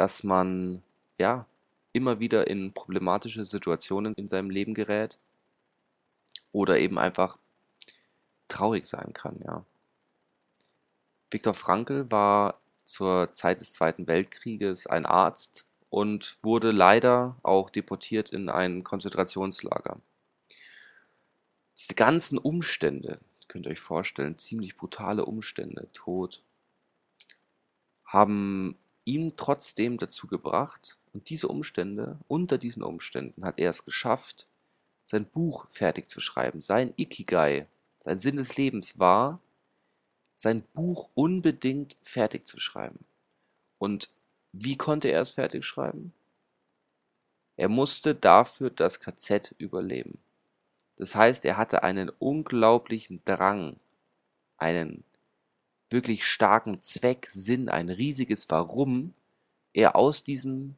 dass 0.00 0.24
man 0.24 0.82
ja 1.18 1.44
immer 1.92 2.20
wieder 2.20 2.46
in 2.46 2.72
problematische 2.72 3.44
Situationen 3.44 4.14
in 4.14 4.28
seinem 4.28 4.48
Leben 4.48 4.72
gerät 4.72 5.18
oder 6.52 6.78
eben 6.78 6.98
einfach 6.98 7.36
traurig 8.48 8.86
sein 8.86 9.12
kann, 9.12 9.38
ja. 9.44 9.62
Viktor 11.30 11.52
Frankl 11.52 12.10
war 12.10 12.62
zur 12.86 13.30
Zeit 13.32 13.60
des 13.60 13.74
Zweiten 13.74 14.06
Weltkrieges 14.06 14.86
ein 14.86 15.04
Arzt 15.04 15.66
und 15.90 16.38
wurde 16.42 16.70
leider 16.70 17.36
auch 17.42 17.68
deportiert 17.68 18.30
in 18.30 18.48
ein 18.48 18.82
Konzentrationslager. 18.82 20.00
Diese 21.76 21.94
ganzen 21.94 22.38
Umstände, 22.38 23.20
könnt 23.48 23.66
ihr 23.66 23.72
euch 23.72 23.80
vorstellen, 23.80 24.38
ziemlich 24.38 24.78
brutale 24.78 25.26
Umstände, 25.26 25.92
Tod, 25.92 26.42
haben 28.06 28.78
ihn 29.04 29.34
trotzdem 29.36 29.98
dazu 29.98 30.26
gebracht, 30.26 30.96
und 31.12 31.28
diese 31.28 31.48
Umstände, 31.48 32.18
unter 32.28 32.56
diesen 32.56 32.82
Umständen 32.82 33.44
hat 33.44 33.58
er 33.58 33.70
es 33.70 33.84
geschafft, 33.84 34.46
sein 35.04 35.26
Buch 35.26 35.68
fertig 35.68 36.08
zu 36.08 36.20
schreiben. 36.20 36.62
Sein 36.62 36.94
Ikigai, 36.96 37.66
sein 37.98 38.18
Sinn 38.20 38.36
des 38.36 38.56
Lebens 38.56 38.98
war, 38.98 39.40
sein 40.34 40.62
Buch 40.72 41.08
unbedingt 41.14 41.96
fertig 42.00 42.46
zu 42.46 42.60
schreiben. 42.60 43.04
Und 43.78 44.08
wie 44.52 44.76
konnte 44.76 45.08
er 45.08 45.20
es 45.20 45.30
fertig 45.30 45.64
schreiben? 45.64 46.12
Er 47.56 47.68
musste 47.68 48.14
dafür 48.14 48.70
das 48.70 49.00
KZ 49.00 49.54
überleben. 49.58 50.18
Das 50.96 51.14
heißt, 51.14 51.44
er 51.44 51.56
hatte 51.56 51.82
einen 51.82 52.08
unglaublichen 52.08 53.20
Drang, 53.24 53.80
einen 54.56 55.04
wirklich 55.90 56.24
starken 56.24 56.80
Zweck, 56.82 57.28
Sinn, 57.30 57.68
ein 57.68 57.88
riesiges 57.88 58.48
Warum 58.48 59.14
er 59.72 59.96
aus 59.96 60.24
diesen 60.24 60.76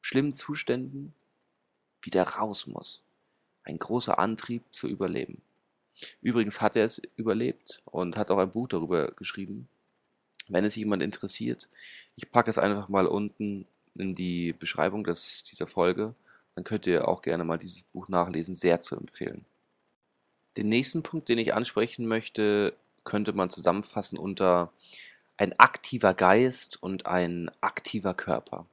schlimmen 0.00 0.34
Zuständen 0.34 1.14
wieder 2.02 2.22
raus 2.22 2.66
muss. 2.66 3.02
Ein 3.64 3.78
großer 3.78 4.18
Antrieb 4.18 4.62
zu 4.70 4.86
überleben. 4.86 5.42
Übrigens 6.20 6.60
hat 6.60 6.76
er 6.76 6.84
es 6.84 7.00
überlebt 7.16 7.82
und 7.86 8.16
hat 8.16 8.30
auch 8.30 8.38
ein 8.38 8.50
Buch 8.50 8.68
darüber 8.68 9.10
geschrieben. 9.12 9.68
Wenn 10.48 10.64
es 10.64 10.76
jemand 10.76 11.02
interessiert, 11.02 11.68
ich 12.14 12.30
packe 12.30 12.50
es 12.50 12.58
einfach 12.58 12.88
mal 12.88 13.06
unten 13.06 13.66
in 13.94 14.14
die 14.14 14.52
Beschreibung 14.52 15.02
des, 15.04 15.42
dieser 15.42 15.66
Folge, 15.66 16.14
dann 16.54 16.64
könnt 16.64 16.86
ihr 16.86 17.08
auch 17.08 17.22
gerne 17.22 17.44
mal 17.44 17.58
dieses 17.58 17.82
Buch 17.82 18.08
nachlesen, 18.08 18.54
sehr 18.54 18.78
zu 18.78 18.96
empfehlen. 18.96 19.44
Den 20.56 20.68
nächsten 20.68 21.02
Punkt, 21.02 21.28
den 21.28 21.38
ich 21.38 21.54
ansprechen 21.54 22.06
möchte, 22.06 22.74
könnte 23.06 23.32
man 23.32 23.48
zusammenfassen 23.48 24.18
unter 24.18 24.70
ein 25.38 25.58
aktiver 25.58 26.12
Geist 26.12 26.82
und 26.82 27.06
ein 27.06 27.50
aktiver 27.62 28.12
Körper. 28.12 28.66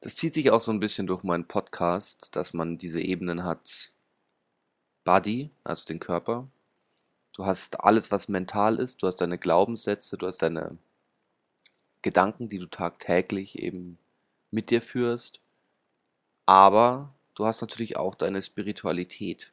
Das 0.00 0.14
zieht 0.14 0.34
sich 0.34 0.50
auch 0.50 0.60
so 0.60 0.72
ein 0.72 0.80
bisschen 0.80 1.06
durch 1.06 1.22
meinen 1.22 1.46
Podcast, 1.46 2.34
dass 2.34 2.52
man 2.52 2.78
diese 2.78 3.00
Ebenen 3.00 3.44
hat. 3.44 3.92
Body, 5.04 5.50
also 5.62 5.84
den 5.84 6.00
Körper. 6.00 6.48
Du 7.32 7.46
hast 7.46 7.80
alles, 7.80 8.10
was 8.10 8.28
mental 8.28 8.78
ist. 8.78 9.02
Du 9.02 9.06
hast 9.06 9.20
deine 9.20 9.38
Glaubenssätze, 9.38 10.16
du 10.16 10.26
hast 10.26 10.42
deine 10.42 10.78
Gedanken, 12.02 12.48
die 12.48 12.58
du 12.58 12.66
tagtäglich 12.66 13.58
eben 13.60 13.98
mit 14.50 14.70
dir 14.70 14.82
führst. 14.82 15.40
Aber 16.46 17.12
du 17.34 17.46
hast 17.46 17.60
natürlich 17.60 17.96
auch 17.96 18.14
deine 18.14 18.42
Spiritualität. 18.42 19.52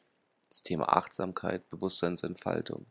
Das 0.49 0.63
Thema 0.63 0.95
Achtsamkeit, 0.95 1.67
Bewusstseinsentfaltung. 1.69 2.85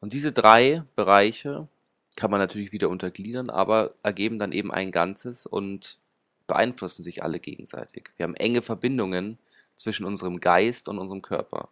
Und 0.00 0.12
diese 0.12 0.32
drei 0.32 0.84
Bereiche 0.96 1.68
kann 2.16 2.30
man 2.30 2.40
natürlich 2.40 2.72
wieder 2.72 2.88
untergliedern, 2.88 3.50
aber 3.50 3.94
ergeben 4.02 4.38
dann 4.38 4.52
eben 4.52 4.72
ein 4.72 4.90
Ganzes 4.90 5.46
und 5.46 5.98
beeinflussen 6.46 7.02
sich 7.02 7.22
alle 7.22 7.38
gegenseitig. 7.40 8.10
Wir 8.16 8.24
haben 8.24 8.34
enge 8.34 8.62
Verbindungen 8.62 9.38
zwischen 9.76 10.04
unserem 10.04 10.40
Geist 10.40 10.88
und 10.88 10.98
unserem 10.98 11.22
Körper. 11.22 11.68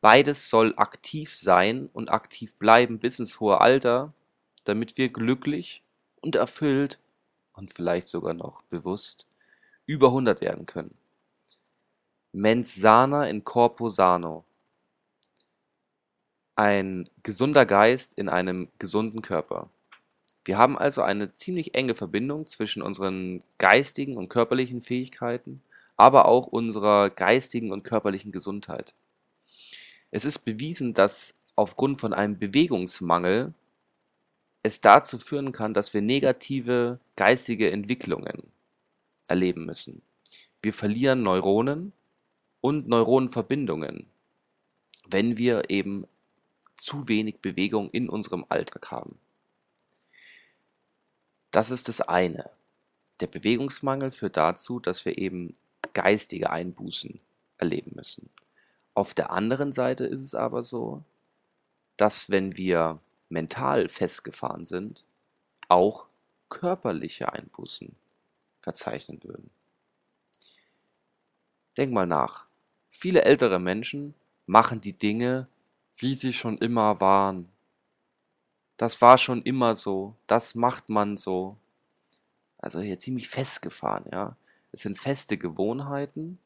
Beides 0.00 0.48
soll 0.48 0.74
aktiv 0.76 1.34
sein 1.34 1.88
und 1.92 2.10
aktiv 2.10 2.56
bleiben 2.56 2.98
bis 2.98 3.18
ins 3.18 3.40
hohe 3.40 3.60
Alter, 3.60 4.12
damit 4.64 4.96
wir 4.96 5.08
glücklich 5.08 5.82
und 6.20 6.36
erfüllt 6.36 6.98
und 7.52 7.74
vielleicht 7.74 8.08
sogar 8.08 8.34
noch 8.34 8.62
bewusst 8.62 9.26
über 9.86 10.08
100 10.08 10.40
werden 10.40 10.66
können. 10.66 10.94
Mens 12.32 12.76
sana 12.76 13.26
in 13.28 13.42
corpo 13.42 13.90
sano 13.90 14.44
ein 16.58 17.08
gesunder 17.22 17.64
Geist 17.66 18.14
in 18.18 18.28
einem 18.28 18.66
gesunden 18.80 19.22
Körper. 19.22 19.70
Wir 20.44 20.58
haben 20.58 20.76
also 20.76 21.02
eine 21.02 21.32
ziemlich 21.36 21.76
enge 21.76 21.94
Verbindung 21.94 22.48
zwischen 22.48 22.82
unseren 22.82 23.44
geistigen 23.58 24.16
und 24.16 24.28
körperlichen 24.28 24.80
Fähigkeiten, 24.80 25.62
aber 25.96 26.26
auch 26.26 26.48
unserer 26.48 27.10
geistigen 27.10 27.70
und 27.70 27.84
körperlichen 27.84 28.32
Gesundheit. 28.32 28.94
Es 30.10 30.24
ist 30.24 30.40
bewiesen, 30.40 30.94
dass 30.94 31.34
aufgrund 31.54 32.00
von 32.00 32.12
einem 32.12 32.38
Bewegungsmangel 32.40 33.54
es 34.64 34.80
dazu 34.80 35.18
führen 35.18 35.52
kann, 35.52 35.74
dass 35.74 35.94
wir 35.94 36.02
negative 36.02 36.98
geistige 37.14 37.70
Entwicklungen 37.70 38.42
erleben 39.28 39.64
müssen. 39.64 40.02
Wir 40.60 40.72
verlieren 40.72 41.22
Neuronen 41.22 41.92
und 42.60 42.88
Neuronenverbindungen, 42.88 44.06
wenn 45.08 45.38
wir 45.38 45.70
eben 45.70 46.08
zu 46.78 47.08
wenig 47.08 47.40
Bewegung 47.40 47.90
in 47.90 48.08
unserem 48.08 48.44
Alltag 48.48 48.90
haben. 48.90 49.18
Das 51.50 51.70
ist 51.70 51.88
das 51.88 52.00
eine. 52.00 52.50
Der 53.20 53.26
Bewegungsmangel 53.26 54.10
führt 54.10 54.36
dazu, 54.36 54.80
dass 54.80 55.04
wir 55.04 55.18
eben 55.18 55.54
geistige 55.92 56.50
Einbußen 56.50 57.20
erleben 57.58 57.92
müssen. 57.96 58.30
Auf 58.94 59.14
der 59.14 59.30
anderen 59.30 59.72
Seite 59.72 60.04
ist 60.04 60.20
es 60.20 60.34
aber 60.34 60.62
so, 60.62 61.02
dass 61.96 62.30
wenn 62.30 62.56
wir 62.56 63.00
mental 63.28 63.88
festgefahren 63.88 64.64
sind, 64.64 65.04
auch 65.68 66.06
körperliche 66.48 67.32
Einbußen 67.32 67.94
verzeichnen 68.60 69.22
würden. 69.22 69.50
Denk 71.76 71.92
mal 71.92 72.06
nach. 72.06 72.46
Viele 72.88 73.22
ältere 73.22 73.58
Menschen 73.58 74.14
machen 74.46 74.80
die 74.80 74.96
Dinge 74.96 75.46
wie 75.98 76.14
sie 76.14 76.32
schon 76.32 76.58
immer 76.58 77.00
waren. 77.00 77.48
Das 78.76 79.00
war 79.02 79.18
schon 79.18 79.42
immer 79.42 79.74
so, 79.74 80.14
das 80.26 80.54
macht 80.54 80.88
man 80.88 81.16
so. 81.16 81.56
Also 82.58 82.80
hier 82.80 82.98
ziemlich 82.98 83.28
festgefahren, 83.28 84.04
ja. 84.12 84.36
Es 84.70 84.82
sind 84.82 84.98
feste 84.98 85.38
Gewohnheiten 85.38 86.38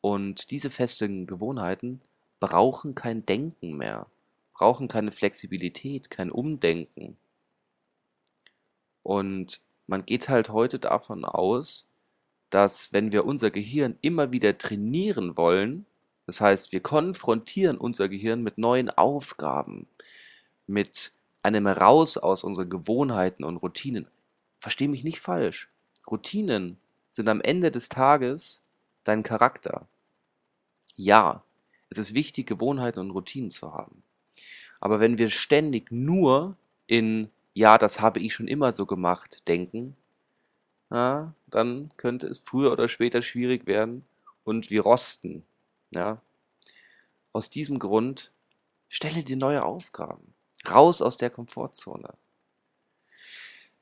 und 0.00 0.50
diese 0.50 0.70
festen 0.70 1.26
Gewohnheiten 1.26 2.00
brauchen 2.38 2.94
kein 2.94 3.24
Denken 3.26 3.76
mehr, 3.76 4.06
brauchen 4.52 4.88
keine 4.88 5.10
Flexibilität, 5.10 6.10
kein 6.10 6.30
Umdenken. 6.30 7.16
Und 9.02 9.60
man 9.86 10.04
geht 10.04 10.28
halt 10.28 10.50
heute 10.50 10.78
davon 10.78 11.24
aus, 11.24 11.88
dass 12.50 12.92
wenn 12.92 13.12
wir 13.12 13.24
unser 13.24 13.50
Gehirn 13.50 13.96
immer 14.02 14.32
wieder 14.32 14.56
trainieren 14.58 15.36
wollen, 15.36 15.86
das 16.30 16.40
heißt, 16.40 16.70
wir 16.70 16.78
konfrontieren 16.78 17.76
unser 17.76 18.08
Gehirn 18.08 18.44
mit 18.44 18.56
neuen 18.56 18.88
Aufgaben, 18.88 19.88
mit 20.68 21.10
einem 21.42 21.66
Raus 21.66 22.18
aus 22.18 22.44
unseren 22.44 22.70
Gewohnheiten 22.70 23.42
und 23.42 23.56
Routinen. 23.56 24.06
Versteh 24.60 24.86
mich 24.86 25.02
nicht 25.02 25.18
falsch. 25.18 25.68
Routinen 26.08 26.76
sind 27.10 27.28
am 27.28 27.40
Ende 27.40 27.72
des 27.72 27.88
Tages 27.88 28.62
dein 29.02 29.24
Charakter. 29.24 29.88
Ja, 30.94 31.42
es 31.88 31.98
ist 31.98 32.14
wichtig, 32.14 32.46
Gewohnheiten 32.46 33.00
und 33.00 33.10
Routinen 33.10 33.50
zu 33.50 33.74
haben. 33.74 34.04
Aber 34.78 35.00
wenn 35.00 35.18
wir 35.18 35.30
ständig 35.30 35.90
nur 35.90 36.56
in, 36.86 37.28
ja, 37.54 37.76
das 37.76 38.00
habe 38.00 38.20
ich 38.20 38.34
schon 38.34 38.46
immer 38.46 38.72
so 38.72 38.86
gemacht, 38.86 39.48
denken, 39.48 39.96
na, 40.90 41.34
dann 41.48 41.90
könnte 41.96 42.28
es 42.28 42.38
früher 42.38 42.70
oder 42.70 42.86
später 42.86 43.20
schwierig 43.20 43.66
werden 43.66 44.04
und 44.44 44.70
wir 44.70 44.82
rosten 44.82 45.44
ja? 45.94 46.20
Aus 47.32 47.50
diesem 47.50 47.78
Grund 47.78 48.32
stelle 48.88 49.22
dir 49.22 49.36
neue 49.36 49.64
Aufgaben. 49.64 50.34
Raus 50.68 51.00
aus 51.00 51.16
der 51.16 51.30
Komfortzone. 51.30 52.14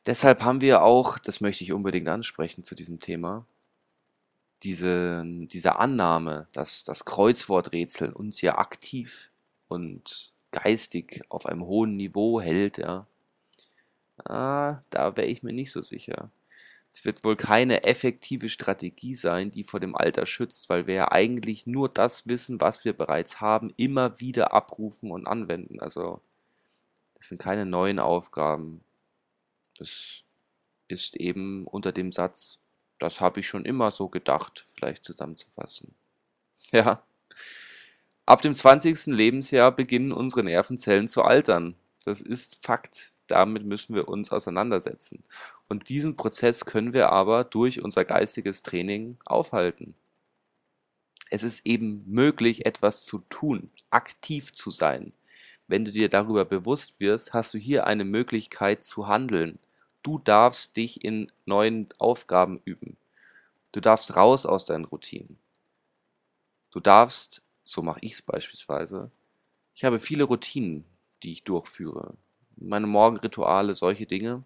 Deshalb 0.07 0.43
haben 0.43 0.61
wir 0.61 0.83
auch, 0.83 1.19
das 1.19 1.41
möchte 1.41 1.65
ich 1.65 1.73
unbedingt 1.73 2.09
ansprechen 2.09 2.65
zu 2.65 2.75
diesem 2.75 2.99
Thema, 2.99 3.47
diese, 4.62 5.23
diese 5.25 5.77
Annahme, 5.77 6.49
dass 6.53 6.85
das 6.85 7.05
Kreuzworträtsel 7.05 8.12
uns 8.12 8.41
ja 8.41 8.59
aktiv 8.59 9.31
und 9.69 10.33
geistig 10.50 11.23
auf 11.29 11.47
einem 11.47 11.65
hohen 11.65 11.97
Niveau 11.97 12.41
hält, 12.41 12.79
ja, 12.79 13.07
ah, 14.25 14.83
da 14.91 15.17
wäre 15.17 15.27
ich 15.27 15.43
mir 15.43 15.53
nicht 15.53 15.71
so 15.71 15.83
sicher. 15.83 16.31
Es 16.90 17.04
wird 17.04 17.23
wohl 17.23 17.37
keine 17.37 17.85
effektive 17.85 18.49
Strategie 18.49 19.14
sein, 19.14 19.50
die 19.50 19.62
vor 19.62 19.78
dem 19.78 19.95
Alter 19.95 20.26
schützt, 20.26 20.68
weil 20.68 20.87
wir 20.87 20.95
ja 20.95 21.12
eigentlich 21.12 21.66
nur 21.66 21.88
das 21.88 22.26
Wissen, 22.26 22.61
was 22.61 22.85
wir 22.85 22.92
bereits 22.92 23.40
haben, 23.40 23.71
immer 23.76 24.21
wieder 24.21 24.52
abrufen 24.52 25.11
und 25.11 25.26
anwenden. 25.26 25.80
Also 25.80 26.23
das 27.14 27.28
sind 27.28 27.40
keine 27.40 27.66
neuen 27.66 27.99
Aufgaben. 27.99 28.83
Das 29.78 30.25
ist 30.88 31.16
eben 31.16 31.66
unter 31.66 31.92
dem 31.92 32.11
Satz, 32.11 32.59
das 32.99 33.21
habe 33.21 33.40
ich 33.40 33.47
schon 33.47 33.64
immer 33.64 33.90
so 33.90 34.09
gedacht, 34.09 34.64
vielleicht 34.75 35.04
zusammenzufassen. 35.04 35.95
Ja. 36.71 37.02
Ab 38.26 38.42
dem 38.42 38.54
20. 38.54 39.07
Lebensjahr 39.07 39.73
beginnen 39.73 40.12
unsere 40.12 40.45
Nervenzellen 40.45 41.09
zu 41.09 41.23
altern. 41.23 41.76
Das 42.04 42.21
ist 42.21 42.62
Fakt. 42.62 43.07
Damit 43.26 43.64
müssen 43.64 43.95
wir 43.95 44.07
uns 44.07 44.33
auseinandersetzen. 44.33 45.25
Und 45.68 45.88
diesen 45.88 46.16
Prozess 46.16 46.64
können 46.64 46.94
wir 46.94 47.10
aber 47.10 47.44
durch 47.44 47.82
unser 47.82 48.04
geistiges 48.04 48.62
Training 48.62 49.18
aufhalten. 49.26 49.94
Es 51.30 51.42
ist 51.42 51.66
eben 51.66 52.04
möglich, 52.06 52.64
etwas 52.64 53.04
zu 53.04 53.18
tun, 53.28 53.70
aktiv 53.90 54.54
zu 54.54 54.70
sein. 54.70 55.12
Wenn 55.66 55.84
du 55.84 55.92
dir 55.92 56.08
darüber 56.08 56.46
bewusst 56.46 57.00
wirst, 57.00 57.34
hast 57.34 57.52
du 57.52 57.58
hier 57.58 57.87
eine 57.87 58.04
Möglichkeit 58.06 58.82
zu 58.82 59.06
handeln. 59.06 59.58
Du 60.02 60.18
darfst 60.18 60.76
dich 60.76 61.04
in 61.04 61.30
neuen 61.44 61.87
Aufgaben 61.98 62.60
üben. 62.64 62.96
Du 63.72 63.80
darfst 63.80 64.16
raus 64.16 64.46
aus 64.46 64.64
deinen 64.64 64.87
Routinen. 64.87 65.38
Du 66.70 66.80
darfst, 66.80 67.42
so 67.64 67.82
mache 67.82 68.00
ich 68.00 68.12
es 68.12 68.22
beispielsweise, 68.22 69.10
ich 69.75 69.84
habe 69.84 70.00
viele 70.00 70.25
Routinen, 70.25 70.84
die 71.22 71.32
ich 71.32 71.44
durchführe. 71.44 72.14
Meine 72.56 72.87
Morgenrituale, 72.87 73.75
solche 73.75 74.06
Dinge. 74.06 74.42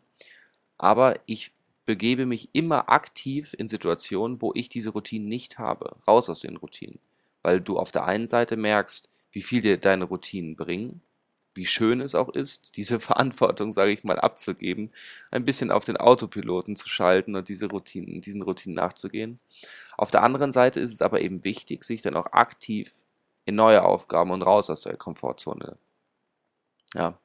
Aber 0.83 1.19
ich 1.27 1.53
begebe 1.87 2.27
mich 2.27 2.51
immer 2.53 2.89
aktiv 2.89 3.55
in 3.57 3.69
Situationen, 3.69 4.43
wo 4.43 4.53
ich 4.55 4.69
diese 4.69 4.91
Routinen 4.91 5.29
nicht 5.29 5.59
habe. 5.59 5.97
Raus 6.07 6.29
aus 6.29 6.41
den 6.41 6.57
Routinen. 6.57 6.99
Weil 7.43 7.61
du 7.61 7.79
auf 7.79 7.93
der 7.93 8.05
einen 8.05 8.29
Seite 8.29 8.57
merkst, 8.57 9.09
wie 9.31 9.43
viel 9.43 9.63
dir 9.63 9.79
deine 9.79 10.05
Routinen 10.05 10.57
bringen 10.57 11.01
wie 11.55 11.67
schön 11.67 12.01
es 12.01 12.15
auch 12.15 12.29
ist, 12.31 12.77
diese 12.77 13.01
Verantwortung, 13.01 13.73
sage 13.73 13.93
ich 13.93 14.05
mal, 14.05 14.19
abzugeben, 14.19 14.91
ein 15.31 15.45
bisschen 15.45 15.71
auf 15.71 15.85
den 15.85 15.97
Autopiloten 15.97 16.77
zu 16.77 16.89
schalten 16.89 17.37
und 17.37 17.49
diese 17.49 17.67
Routinen, 17.67 18.21
diesen 18.21 18.43
Routinen 18.43 18.77
nachzugehen. 18.77 19.41
Auf 19.97 20.11
der 20.11 20.23
anderen 20.23 20.53
Seite 20.53 20.81
ist 20.81 20.93
es 20.93 21.03
aber 21.03 21.21
eben 21.21 21.45
wichtig, 21.45 21.85
sich 21.85 22.03
dann 22.03 22.17
auch 22.17 22.27
aktiv 22.33 22.93
in 23.45 23.55
neue 23.55 23.83
Aufgaben 23.83 24.31
und 24.31 24.43
raus 24.43 24.71
aus 24.71 24.83
der 24.83 24.97
Komfortzone. 24.97 25.77
Ja. 26.95 27.19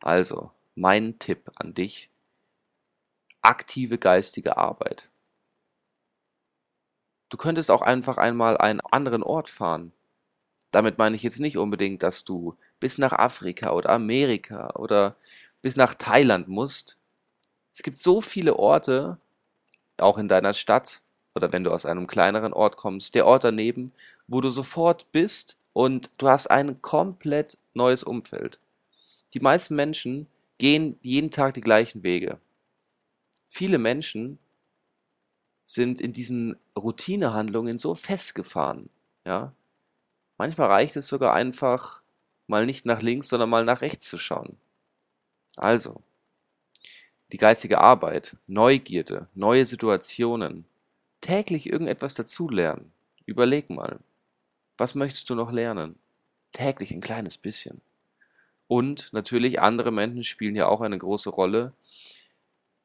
Also, 0.00 0.50
mein 0.74 1.18
Tipp 1.18 1.50
an 1.56 1.74
dich, 1.74 2.10
aktive 3.42 3.98
geistige 3.98 4.56
Arbeit. 4.56 5.10
Du 7.28 7.36
könntest 7.36 7.70
auch 7.70 7.82
einfach 7.82 8.18
einmal 8.18 8.56
einen 8.56 8.80
anderen 8.80 9.22
Ort 9.22 9.48
fahren. 9.48 9.92
Damit 10.70 10.98
meine 10.98 11.16
ich 11.16 11.22
jetzt 11.22 11.40
nicht 11.40 11.58
unbedingt, 11.58 12.02
dass 12.02 12.24
du 12.24 12.56
bis 12.80 12.98
nach 12.98 13.12
Afrika 13.12 13.72
oder 13.72 13.90
Amerika 13.90 14.70
oder 14.74 15.16
bis 15.60 15.76
nach 15.76 15.94
Thailand 15.94 16.48
musst. 16.48 16.96
Es 17.72 17.82
gibt 17.82 17.98
so 17.98 18.20
viele 18.20 18.56
Orte, 18.56 19.18
auch 19.98 20.18
in 20.18 20.28
deiner 20.28 20.52
Stadt 20.52 21.00
oder 21.34 21.52
wenn 21.52 21.64
du 21.64 21.70
aus 21.70 21.86
einem 21.86 22.06
kleineren 22.06 22.52
Ort 22.52 22.76
kommst, 22.76 23.14
der 23.14 23.26
Ort 23.26 23.44
daneben, 23.44 23.92
wo 24.26 24.40
du 24.40 24.50
sofort 24.50 25.10
bist 25.12 25.56
und 25.72 26.10
du 26.18 26.28
hast 26.28 26.48
ein 26.48 26.82
komplett 26.82 27.56
neues 27.74 28.04
Umfeld. 28.04 28.58
Die 29.34 29.40
meisten 29.40 29.74
Menschen 29.74 30.26
gehen 30.58 30.98
jeden 31.02 31.30
Tag 31.30 31.54
die 31.54 31.60
gleichen 31.60 32.02
Wege. 32.02 32.38
Viele 33.54 33.76
Menschen 33.76 34.38
sind 35.62 36.00
in 36.00 36.14
diesen 36.14 36.56
Routinehandlungen 36.74 37.78
so 37.78 37.94
festgefahren, 37.94 38.88
ja. 39.26 39.52
Manchmal 40.38 40.68
reicht 40.68 40.96
es 40.96 41.06
sogar 41.06 41.34
einfach, 41.34 42.00
mal 42.46 42.64
nicht 42.64 42.86
nach 42.86 43.02
links, 43.02 43.28
sondern 43.28 43.50
mal 43.50 43.66
nach 43.66 43.82
rechts 43.82 44.08
zu 44.08 44.16
schauen. 44.16 44.56
Also, 45.56 46.00
die 47.30 47.36
geistige 47.36 47.78
Arbeit, 47.78 48.38
Neugierde, 48.46 49.28
neue 49.34 49.66
Situationen, 49.66 50.64
täglich 51.20 51.68
irgendetwas 51.68 52.14
dazulernen. 52.14 52.90
Überleg 53.26 53.68
mal, 53.68 53.98
was 54.78 54.94
möchtest 54.94 55.28
du 55.28 55.34
noch 55.34 55.52
lernen? 55.52 55.98
Täglich 56.54 56.92
ein 56.92 57.02
kleines 57.02 57.36
bisschen. 57.36 57.82
Und 58.66 59.12
natürlich, 59.12 59.60
andere 59.60 59.92
Menschen 59.92 60.24
spielen 60.24 60.56
ja 60.56 60.68
auch 60.68 60.80
eine 60.80 60.96
große 60.96 61.28
Rolle. 61.28 61.74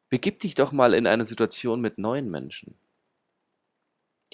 Begib 0.10 0.40
dich 0.40 0.56
doch 0.56 0.72
mal 0.72 0.94
in 0.94 1.08
eine 1.08 1.26
Situation 1.26 1.82
mit 1.82 1.98
neuen 1.98 2.30
Menschen. 2.30 2.76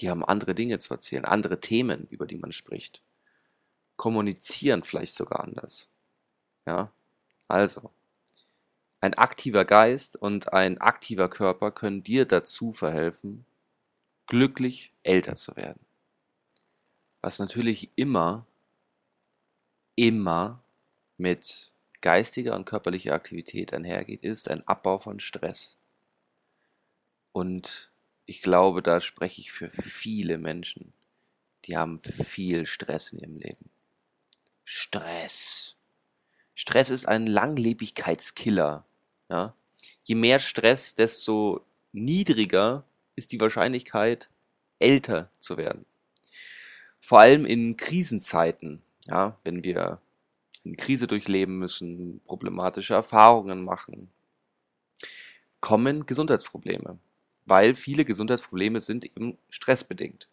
Die 0.00 0.10
haben 0.10 0.24
andere 0.24 0.54
Dinge 0.54 0.78
zu 0.78 0.94
erzählen, 0.94 1.24
andere 1.24 1.60
Themen, 1.60 2.06
über 2.08 2.26
die 2.26 2.38
man 2.38 2.52
spricht 2.52 3.02
kommunizieren 3.96 4.82
vielleicht 4.82 5.14
sogar 5.14 5.40
anders. 5.40 5.88
Ja, 6.66 6.92
also, 7.48 7.90
ein 9.00 9.14
aktiver 9.14 9.64
Geist 9.64 10.16
und 10.16 10.52
ein 10.52 10.78
aktiver 10.78 11.28
Körper 11.28 11.70
können 11.70 12.02
dir 12.02 12.24
dazu 12.24 12.72
verhelfen, 12.72 13.44
glücklich 14.26 14.92
älter 15.02 15.34
zu 15.34 15.54
werden. 15.56 15.84
Was 17.20 17.38
natürlich 17.38 17.90
immer, 17.96 18.46
immer 19.94 20.62
mit 21.18 21.72
geistiger 22.04 22.54
und 22.54 22.66
körperlicher 22.66 23.14
Aktivität 23.14 23.72
einhergeht, 23.72 24.24
ist 24.24 24.50
ein 24.50 24.60
Abbau 24.68 24.98
von 24.98 25.20
Stress. 25.20 25.78
Und 27.32 27.90
ich 28.26 28.42
glaube, 28.42 28.82
da 28.82 29.00
spreche 29.00 29.40
ich 29.40 29.52
für 29.52 29.70
viele 29.70 30.36
Menschen, 30.36 30.92
die 31.64 31.78
haben 31.78 31.98
viel 32.00 32.66
Stress 32.66 33.10
in 33.10 33.20
ihrem 33.20 33.38
Leben. 33.38 33.70
Stress. 34.64 35.76
Stress 36.54 36.90
ist 36.90 37.08
ein 37.08 37.26
Langlebigkeitskiller. 37.26 38.84
Ja? 39.30 39.54
Je 40.02 40.14
mehr 40.14 40.40
Stress, 40.40 40.94
desto 40.94 41.64
niedriger 41.92 42.84
ist 43.16 43.32
die 43.32 43.40
Wahrscheinlichkeit, 43.40 44.28
älter 44.78 45.30
zu 45.38 45.56
werden. 45.56 45.86
Vor 47.00 47.20
allem 47.20 47.46
in 47.46 47.78
Krisenzeiten, 47.78 48.82
ja, 49.06 49.38
wenn 49.42 49.64
wir 49.64 50.02
eine 50.64 50.76
Krise 50.76 51.06
durchleben 51.06 51.58
müssen, 51.58 52.20
problematische 52.24 52.94
Erfahrungen 52.94 53.64
machen, 53.64 54.10
kommen 55.60 56.06
Gesundheitsprobleme, 56.06 56.98
weil 57.46 57.74
viele 57.74 58.04
Gesundheitsprobleme 58.04 58.80
sind 58.80 59.04
eben 59.04 59.38
stressbedingt. 59.48 60.28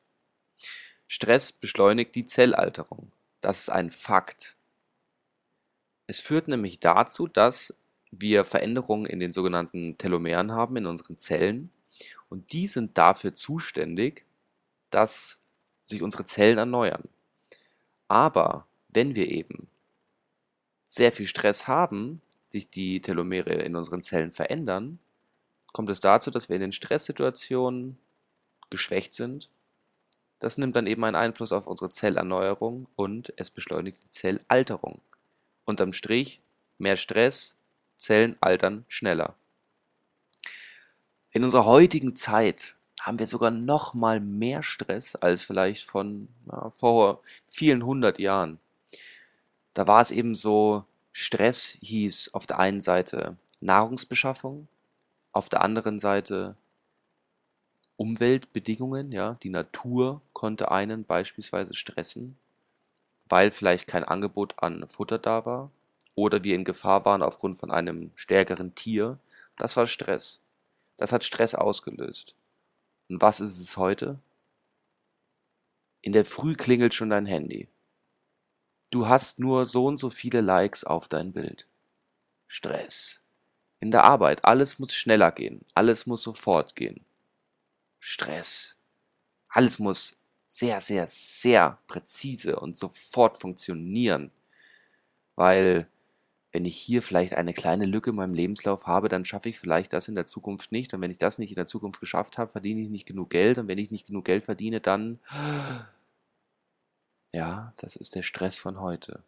Stress 1.07 1.51
beschleunigt 1.51 2.15
die 2.15 2.25
Zellalterung. 2.25 3.11
Das 3.41 3.59
ist 3.61 3.69
ein 3.69 3.91
Fakt. 3.91 4.55
Es 6.07 6.19
führt 6.19 6.47
nämlich 6.47 6.79
dazu, 6.79 7.27
dass 7.27 7.73
wir 8.11 8.43
Veränderungen 8.43 9.05
in 9.05 9.19
den 9.19 9.31
sogenannten 9.33 9.97
Telomeren 9.97 10.51
haben, 10.51 10.77
in 10.77 10.85
unseren 10.85 11.17
Zellen. 11.17 11.71
Und 12.29 12.51
die 12.53 12.67
sind 12.67 12.97
dafür 12.97 13.35
zuständig, 13.35 14.25
dass 14.89 15.37
sich 15.85 16.01
unsere 16.01 16.25
Zellen 16.25 16.57
erneuern. 16.57 17.03
Aber 18.07 18.67
wenn 18.89 19.15
wir 19.15 19.29
eben 19.29 19.67
sehr 20.91 21.11
viel 21.11 21.27
Stress 21.27 21.67
haben, 21.67 22.21
sich 22.49 22.69
die 22.69 23.01
Telomere 23.01 23.53
in 23.53 23.75
unseren 23.75 24.03
Zellen 24.03 24.31
verändern, 24.31 24.99
kommt 25.71 25.89
es 25.89 26.01
dazu, 26.01 26.31
dass 26.31 26.49
wir 26.49 26.55
in 26.57 26.61
den 26.61 26.71
Stresssituationen 26.73 27.97
geschwächt 28.69 29.13
sind 29.13 29.49
das 30.41 30.57
nimmt 30.57 30.75
dann 30.75 30.87
eben 30.87 31.03
einen 31.03 31.15
Einfluss 31.15 31.51
auf 31.51 31.67
unsere 31.67 31.91
Zellerneuerung 31.91 32.87
und 32.95 33.31
es 33.37 33.51
beschleunigt 33.51 34.01
die 34.03 34.09
Zellalterung. 34.09 34.99
Unterm 35.65 35.93
Strich 35.93 36.41
mehr 36.79 36.97
Stress, 36.97 37.55
Zellen 37.95 38.35
altern 38.41 38.83
schneller. 38.87 39.35
In 41.29 41.43
unserer 41.43 41.65
heutigen 41.65 42.15
Zeit 42.15 42.75
haben 43.01 43.19
wir 43.19 43.27
sogar 43.27 43.51
noch 43.51 43.93
mal 43.93 44.19
mehr 44.19 44.63
Stress 44.63 45.15
als 45.15 45.43
vielleicht 45.43 45.85
von 45.85 46.27
ja, 46.51 46.71
vor 46.71 47.21
vielen 47.45 47.85
hundert 47.85 48.17
Jahren. 48.17 48.57
Da 49.73 49.87
war 49.87 50.01
es 50.01 50.11
eben 50.11 50.35
so, 50.35 50.85
Stress 51.11 51.77
hieß 51.81 52.33
auf 52.33 52.45
der 52.45 52.59
einen 52.59 52.81
Seite 52.81 53.37
Nahrungsbeschaffung, 53.59 54.67
auf 55.31 55.49
der 55.49 55.61
anderen 55.61 55.99
Seite 55.99 56.55
Umweltbedingungen, 57.95 59.11
ja, 59.11 59.37
die 59.43 59.49
Natur 59.49 60.21
konnte 60.33 60.71
einen 60.71 61.05
beispielsweise 61.05 61.73
stressen, 61.73 62.37
weil 63.29 63.51
vielleicht 63.51 63.87
kein 63.87 64.03
Angebot 64.03 64.55
an 64.57 64.87
Futter 64.89 65.19
da 65.19 65.45
war 65.45 65.71
oder 66.15 66.43
wir 66.43 66.55
in 66.55 66.65
Gefahr 66.65 67.05
waren 67.05 67.21
aufgrund 67.21 67.59
von 67.59 67.71
einem 67.71 68.11
stärkeren 68.15 68.75
Tier, 68.75 69.19
das 69.57 69.77
war 69.77 69.87
Stress. 69.87 70.41
Das 70.97 71.11
hat 71.11 71.23
Stress 71.23 71.55
ausgelöst. 71.55 72.35
Und 73.09 73.21
was 73.21 73.39
ist 73.39 73.59
es 73.59 73.77
heute? 73.77 74.19
In 76.01 76.13
der 76.13 76.25
Früh 76.25 76.55
klingelt 76.55 76.93
schon 76.93 77.09
dein 77.09 77.25
Handy. 77.25 77.67
Du 78.91 79.07
hast 79.07 79.39
nur 79.39 79.65
so 79.65 79.85
und 79.85 79.97
so 79.97 80.09
viele 80.09 80.41
Likes 80.41 80.83
auf 80.83 81.07
dein 81.07 81.31
Bild. 81.31 81.65
Stress. 82.47 83.21
In 83.79 83.89
der 83.89 84.03
Arbeit, 84.03 84.43
alles 84.43 84.79
muss 84.79 84.93
schneller 84.93 85.31
gehen, 85.31 85.61
alles 85.73 86.05
muss 86.05 86.21
sofort 86.21 86.75
gehen. 86.75 87.05
Stress. 87.99 88.75
Alles 89.49 89.79
muss 89.79 90.17
sehr, 90.45 90.81
sehr, 90.81 91.07
sehr 91.07 91.79
präzise 91.87 92.59
und 92.59 92.75
sofort 92.75 93.37
funktionieren. 93.37 94.29
Weil 95.37 95.87
wenn 96.51 96.65
ich 96.65 96.75
hier 96.75 97.01
vielleicht 97.01 97.33
eine 97.35 97.53
kleine 97.53 97.85
Lücke 97.85 98.09
in 98.09 98.17
meinem 98.17 98.33
Lebenslauf 98.33 98.87
habe, 98.87 99.07
dann 99.07 99.23
schaffe 99.23 99.47
ich 99.47 99.57
vielleicht 99.57 99.93
das 99.93 100.09
in 100.09 100.15
der 100.15 100.25
Zukunft 100.25 100.73
nicht. 100.73 100.93
Und 100.93 100.99
wenn 100.99 101.11
ich 101.11 101.17
das 101.17 101.37
nicht 101.37 101.51
in 101.51 101.55
der 101.55 101.65
Zukunft 101.65 102.01
geschafft 102.01 102.37
habe, 102.37 102.51
verdiene 102.51 102.81
ich 102.81 102.89
nicht 102.89 103.05
genug 103.05 103.29
Geld. 103.29 103.57
Und 103.57 103.69
wenn 103.69 103.77
ich 103.77 103.89
nicht 103.89 104.07
genug 104.07 104.25
Geld 104.25 104.43
verdiene, 104.43 104.81
dann... 104.81 105.19
Ja, 107.31 107.73
das 107.77 107.95
ist 107.95 108.15
der 108.15 108.23
Stress 108.23 108.57
von 108.57 108.81
heute. 108.81 109.23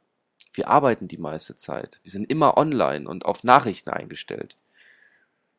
Wir 0.53 0.67
arbeiten 0.67 1.07
die 1.07 1.17
meiste 1.17 1.55
Zeit. 1.55 1.99
Wir 2.03 2.11
sind 2.11 2.29
immer 2.29 2.57
online 2.57 3.07
und 3.07 3.25
auf 3.25 3.43
Nachrichten 3.43 3.89
eingestellt. 3.89 4.57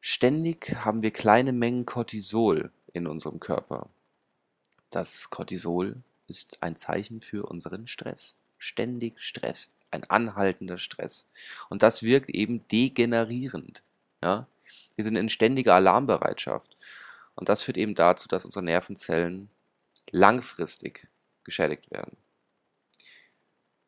Ständig 0.00 0.76
haben 0.84 1.02
wir 1.02 1.10
kleine 1.10 1.52
Mengen 1.52 1.86
Cortisol 1.86 2.70
in 2.92 3.06
unserem 3.06 3.40
Körper. 3.40 3.88
Das 4.90 5.30
Cortisol 5.30 5.96
ist 6.28 6.62
ein 6.62 6.76
Zeichen 6.76 7.22
für 7.22 7.46
unseren 7.46 7.86
Stress. 7.86 8.36
Ständig 8.58 9.20
Stress, 9.20 9.70
ein 9.90 10.04
anhaltender 10.04 10.78
Stress. 10.78 11.26
Und 11.70 11.82
das 11.82 12.02
wirkt 12.02 12.28
eben 12.28 12.68
degenerierend. 12.68 13.82
Ja? 14.22 14.46
Wir 14.96 15.04
sind 15.04 15.16
in 15.16 15.30
ständiger 15.30 15.74
Alarmbereitschaft. 15.74 16.76
Und 17.34 17.48
das 17.48 17.62
führt 17.62 17.78
eben 17.78 17.94
dazu, 17.94 18.28
dass 18.28 18.44
unsere 18.44 18.64
Nervenzellen 18.64 19.48
langfristig 20.12 21.08
geschädigt 21.42 21.90
werden. 21.90 22.16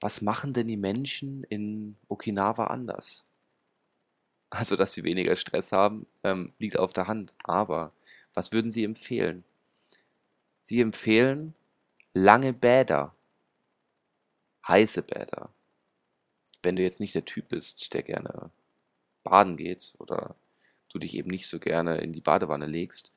Was 0.00 0.20
machen 0.20 0.52
denn 0.52 0.68
die 0.68 0.76
Menschen 0.76 1.44
in 1.44 1.96
Okinawa 2.08 2.66
anders? 2.66 3.24
Also, 4.50 4.76
dass 4.76 4.92
sie 4.92 5.04
weniger 5.04 5.34
Stress 5.36 5.72
haben, 5.72 6.04
ähm, 6.22 6.52
liegt 6.58 6.78
auf 6.78 6.92
der 6.92 7.08
Hand. 7.08 7.34
Aber 7.44 7.92
was 8.34 8.52
würden 8.52 8.70
Sie 8.70 8.84
empfehlen? 8.84 9.44
Sie 10.62 10.80
empfehlen 10.80 11.54
lange 12.12 12.52
Bäder, 12.52 13.14
heiße 14.66 15.02
Bäder. 15.02 15.50
Wenn 16.62 16.76
du 16.76 16.82
jetzt 16.82 17.00
nicht 17.00 17.14
der 17.14 17.24
Typ 17.24 17.48
bist, 17.48 17.94
der 17.94 18.02
gerne 18.02 18.50
baden 19.22 19.56
geht 19.56 19.94
oder 19.98 20.36
du 20.92 20.98
dich 20.98 21.14
eben 21.14 21.30
nicht 21.30 21.48
so 21.48 21.58
gerne 21.58 21.98
in 21.98 22.12
die 22.12 22.20
Badewanne 22.20 22.66
legst, 22.66 23.12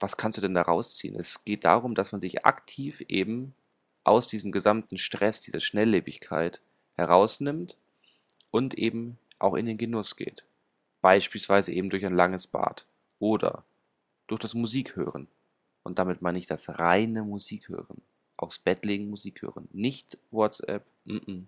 was 0.00 0.16
kannst 0.16 0.38
du 0.38 0.42
denn 0.42 0.54
da 0.54 0.62
rausziehen? 0.62 1.14
Es 1.16 1.44
geht 1.44 1.64
darum, 1.64 1.94
dass 1.94 2.12
man 2.12 2.20
sich 2.20 2.44
aktiv 2.44 3.00
eben 3.08 3.54
aus 4.04 4.28
diesem 4.28 4.52
gesamten 4.52 4.98
Stress, 4.98 5.40
dieser 5.40 5.60
Schnelllebigkeit 5.60 6.60
herausnimmt 6.96 7.76
und 8.50 8.74
eben 8.74 9.18
auch 9.38 9.54
in 9.54 9.66
den 9.66 9.78
Genuss 9.78 10.16
geht. 10.16 10.44
Beispielsweise 11.00 11.72
eben 11.72 11.90
durch 11.90 12.04
ein 12.06 12.14
langes 12.14 12.46
Bad 12.46 12.86
oder 13.18 13.64
durch 14.26 14.40
das 14.40 14.54
Musikhören. 14.54 15.28
Und 15.82 15.98
damit 15.98 16.22
meine 16.22 16.38
ich 16.38 16.46
das 16.46 16.78
reine 16.78 17.22
Musik 17.22 17.68
hören. 17.68 18.00
Aufs 18.36 18.58
Bett 18.58 18.84
legen, 18.84 19.10
Musik 19.10 19.42
hören. 19.42 19.68
Nicht 19.72 20.18
WhatsApp. 20.30 20.86
Mm 21.04 21.16
-mm. 21.16 21.44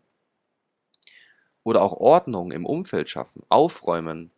Oder 1.65 1.83
auch 1.83 1.95
Ordnung 1.95 2.53
im 2.53 2.67
Umfeld 2.67 3.09
schaffen. 3.09 3.43
Aufräumen. 3.49 4.31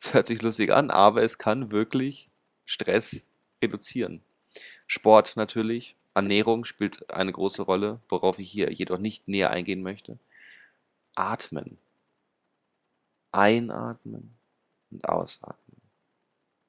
Das 0.00 0.14
hört 0.14 0.26
sich 0.28 0.40
lustig 0.40 0.72
an, 0.72 0.90
aber 0.90 1.22
es 1.22 1.36
kann 1.36 1.72
wirklich 1.72 2.30
Stress 2.64 3.26
reduzieren. 3.62 4.22
Sport 4.86 5.36
natürlich. 5.36 5.96
Ernährung 6.14 6.64
spielt 6.64 7.10
eine 7.10 7.32
große 7.32 7.62
Rolle, 7.62 8.00
worauf 8.08 8.38
ich 8.38 8.50
hier 8.50 8.72
jedoch 8.72 8.98
nicht 8.98 9.28
näher 9.28 9.50
eingehen 9.50 9.82
möchte. 9.82 10.18
Atmen. 11.14 11.78
Einatmen 13.32 14.34
und 14.90 15.08
ausatmen. 15.08 15.80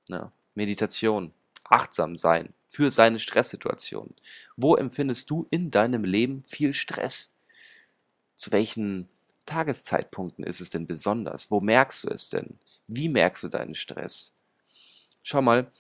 Ja. 0.09 0.31
Meditation 0.53 1.33
achtsam 1.63 2.17
sein 2.17 2.53
für 2.65 2.91
seine 2.91 3.17
Stresssituation. 3.17 4.13
Wo 4.57 4.75
empfindest 4.75 5.29
du 5.29 5.47
in 5.49 5.71
deinem 5.71 6.03
Leben 6.03 6.41
viel 6.41 6.73
Stress? 6.73 7.31
Zu 8.35 8.51
welchen 8.51 9.09
Tageszeitpunkten 9.45 10.43
ist 10.43 10.61
es 10.61 10.69
denn 10.69 10.85
besonders? 10.85 11.49
Wo 11.49 11.61
merkst 11.61 12.03
du 12.03 12.09
es 12.09 12.29
denn? 12.29 12.59
Wie 12.87 13.09
merkst 13.09 13.43
du 13.43 13.47
deinen 13.47 13.75
Stress? 13.75 14.33
Schau 15.23 15.41
mal, 15.41 15.71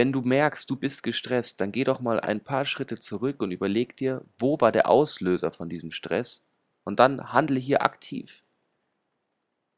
wenn 0.00 0.12
du 0.12 0.22
merkst, 0.22 0.70
du 0.70 0.76
bist 0.76 1.02
gestresst, 1.02 1.60
dann 1.60 1.72
geh 1.72 1.84
doch 1.84 2.00
mal 2.00 2.20
ein 2.20 2.42
paar 2.42 2.64
Schritte 2.64 2.98
zurück 2.98 3.42
und 3.42 3.50
überleg 3.50 3.98
dir, 3.98 4.24
wo 4.38 4.58
war 4.58 4.72
der 4.72 4.88
Auslöser 4.88 5.52
von 5.52 5.68
diesem 5.68 5.90
Stress? 5.90 6.42
Und 6.84 6.98
dann 6.98 7.34
handle 7.34 7.60
hier 7.60 7.82
aktiv. 7.82 8.42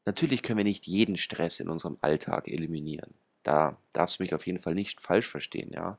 Natürlich 0.05 0.41
können 0.41 0.59
wir 0.59 0.63
nicht 0.63 0.87
jeden 0.87 1.17
Stress 1.17 1.59
in 1.59 1.67
unserem 1.67 1.97
Alltag 1.99 2.47
eliminieren. 2.47 3.13
Da 3.43 3.75
darfst 3.91 4.17
du 4.17 4.23
mich 4.23 4.33
auf 4.33 4.47
jeden 4.47 4.59
Fall 4.59 4.75
nicht 4.75 5.01
falsch 5.01 5.27
verstehen, 5.27 5.73
ja. 5.73 5.97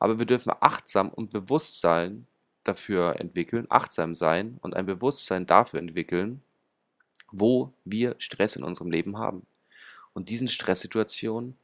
Aber 0.00 0.18
wir 0.18 0.26
dürfen 0.26 0.52
achtsam 0.58 1.08
und 1.08 1.30
Bewusstsein 1.30 2.26
dafür 2.64 3.20
entwickeln, 3.20 3.66
achtsam 3.68 4.16
sein 4.16 4.58
und 4.62 4.74
ein 4.74 4.86
Bewusstsein 4.86 5.46
dafür 5.46 5.78
entwickeln, 5.78 6.42
wo 7.30 7.72
wir 7.84 8.16
Stress 8.18 8.56
in 8.56 8.64
unserem 8.64 8.90
Leben 8.90 9.16
haben. 9.16 9.46
Und 10.12 10.28
diesen 10.28 10.48
Stresssituationen 10.48 11.56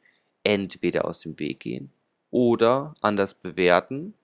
entweder 0.44 1.04
aus 1.04 1.20
dem 1.20 1.38
Weg 1.38 1.60
gehen 1.60 1.92
oder 2.30 2.94
anders 3.00 3.34
bewerten. 3.34 4.14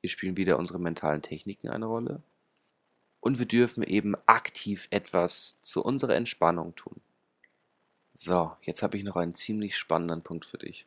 Hier 0.00 0.10
spielen 0.10 0.36
wieder 0.36 0.58
unsere 0.58 0.78
mentalen 0.78 1.22
Techniken 1.22 1.68
eine 1.68 1.86
Rolle. 1.86 2.22
Und 3.20 3.38
wir 3.38 3.46
dürfen 3.46 3.82
eben 3.82 4.14
aktiv 4.26 4.86
etwas 4.90 5.58
zu 5.62 5.82
unserer 5.82 6.14
Entspannung 6.14 6.74
tun. 6.74 7.00
So, 8.12 8.52
jetzt 8.60 8.82
habe 8.82 8.96
ich 8.96 9.02
noch 9.02 9.16
einen 9.16 9.34
ziemlich 9.34 9.76
spannenden 9.76 10.22
Punkt 10.22 10.44
für 10.44 10.58
dich. 10.58 10.86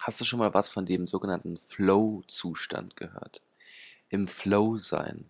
Hast 0.00 0.20
du 0.20 0.24
schon 0.24 0.38
mal 0.38 0.54
was 0.54 0.68
von 0.68 0.86
dem 0.86 1.06
sogenannten 1.06 1.58
Flow-Zustand 1.58 2.96
gehört? 2.96 3.42
Im 4.10 4.28
Flow 4.28 4.78
sein. 4.78 5.26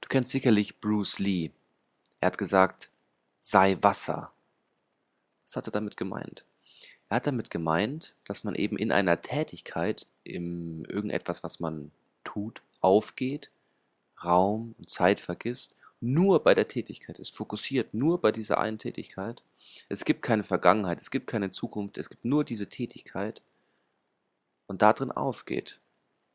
Du 0.00 0.08
kennst 0.08 0.30
sicherlich 0.30 0.80
Bruce 0.80 1.18
Lee. 1.18 1.50
Er 2.20 2.26
hat 2.26 2.38
gesagt, 2.38 2.90
sei 3.40 3.78
Wasser. 3.80 4.32
Was 5.44 5.56
hat 5.56 5.66
er 5.66 5.72
damit 5.72 5.96
gemeint? 5.96 6.44
Er 7.14 7.18
hat 7.18 7.28
damit 7.28 7.48
gemeint, 7.48 8.16
dass 8.24 8.42
man 8.42 8.56
eben 8.56 8.76
in 8.76 8.90
einer 8.90 9.20
Tätigkeit, 9.20 10.08
in 10.24 10.84
irgendetwas, 10.86 11.44
was 11.44 11.60
man 11.60 11.92
tut, 12.24 12.60
aufgeht, 12.80 13.52
Raum 14.24 14.74
und 14.76 14.90
Zeit 14.90 15.20
vergisst 15.20 15.76
nur 16.00 16.42
bei 16.42 16.54
der 16.54 16.66
Tätigkeit 16.66 17.20
ist, 17.20 17.36
fokussiert 17.36 17.94
nur 17.94 18.20
bei 18.20 18.32
dieser 18.32 18.58
einen 18.58 18.78
Tätigkeit. 18.78 19.44
Es 19.88 20.04
gibt 20.04 20.22
keine 20.22 20.42
Vergangenheit, 20.42 21.00
es 21.00 21.12
gibt 21.12 21.28
keine 21.28 21.50
Zukunft, 21.50 21.98
es 21.98 22.10
gibt 22.10 22.24
nur 22.24 22.42
diese 22.42 22.68
Tätigkeit 22.68 23.42
und 24.66 24.82
da 24.82 24.92
drin 24.92 25.12
aufgeht. 25.12 25.78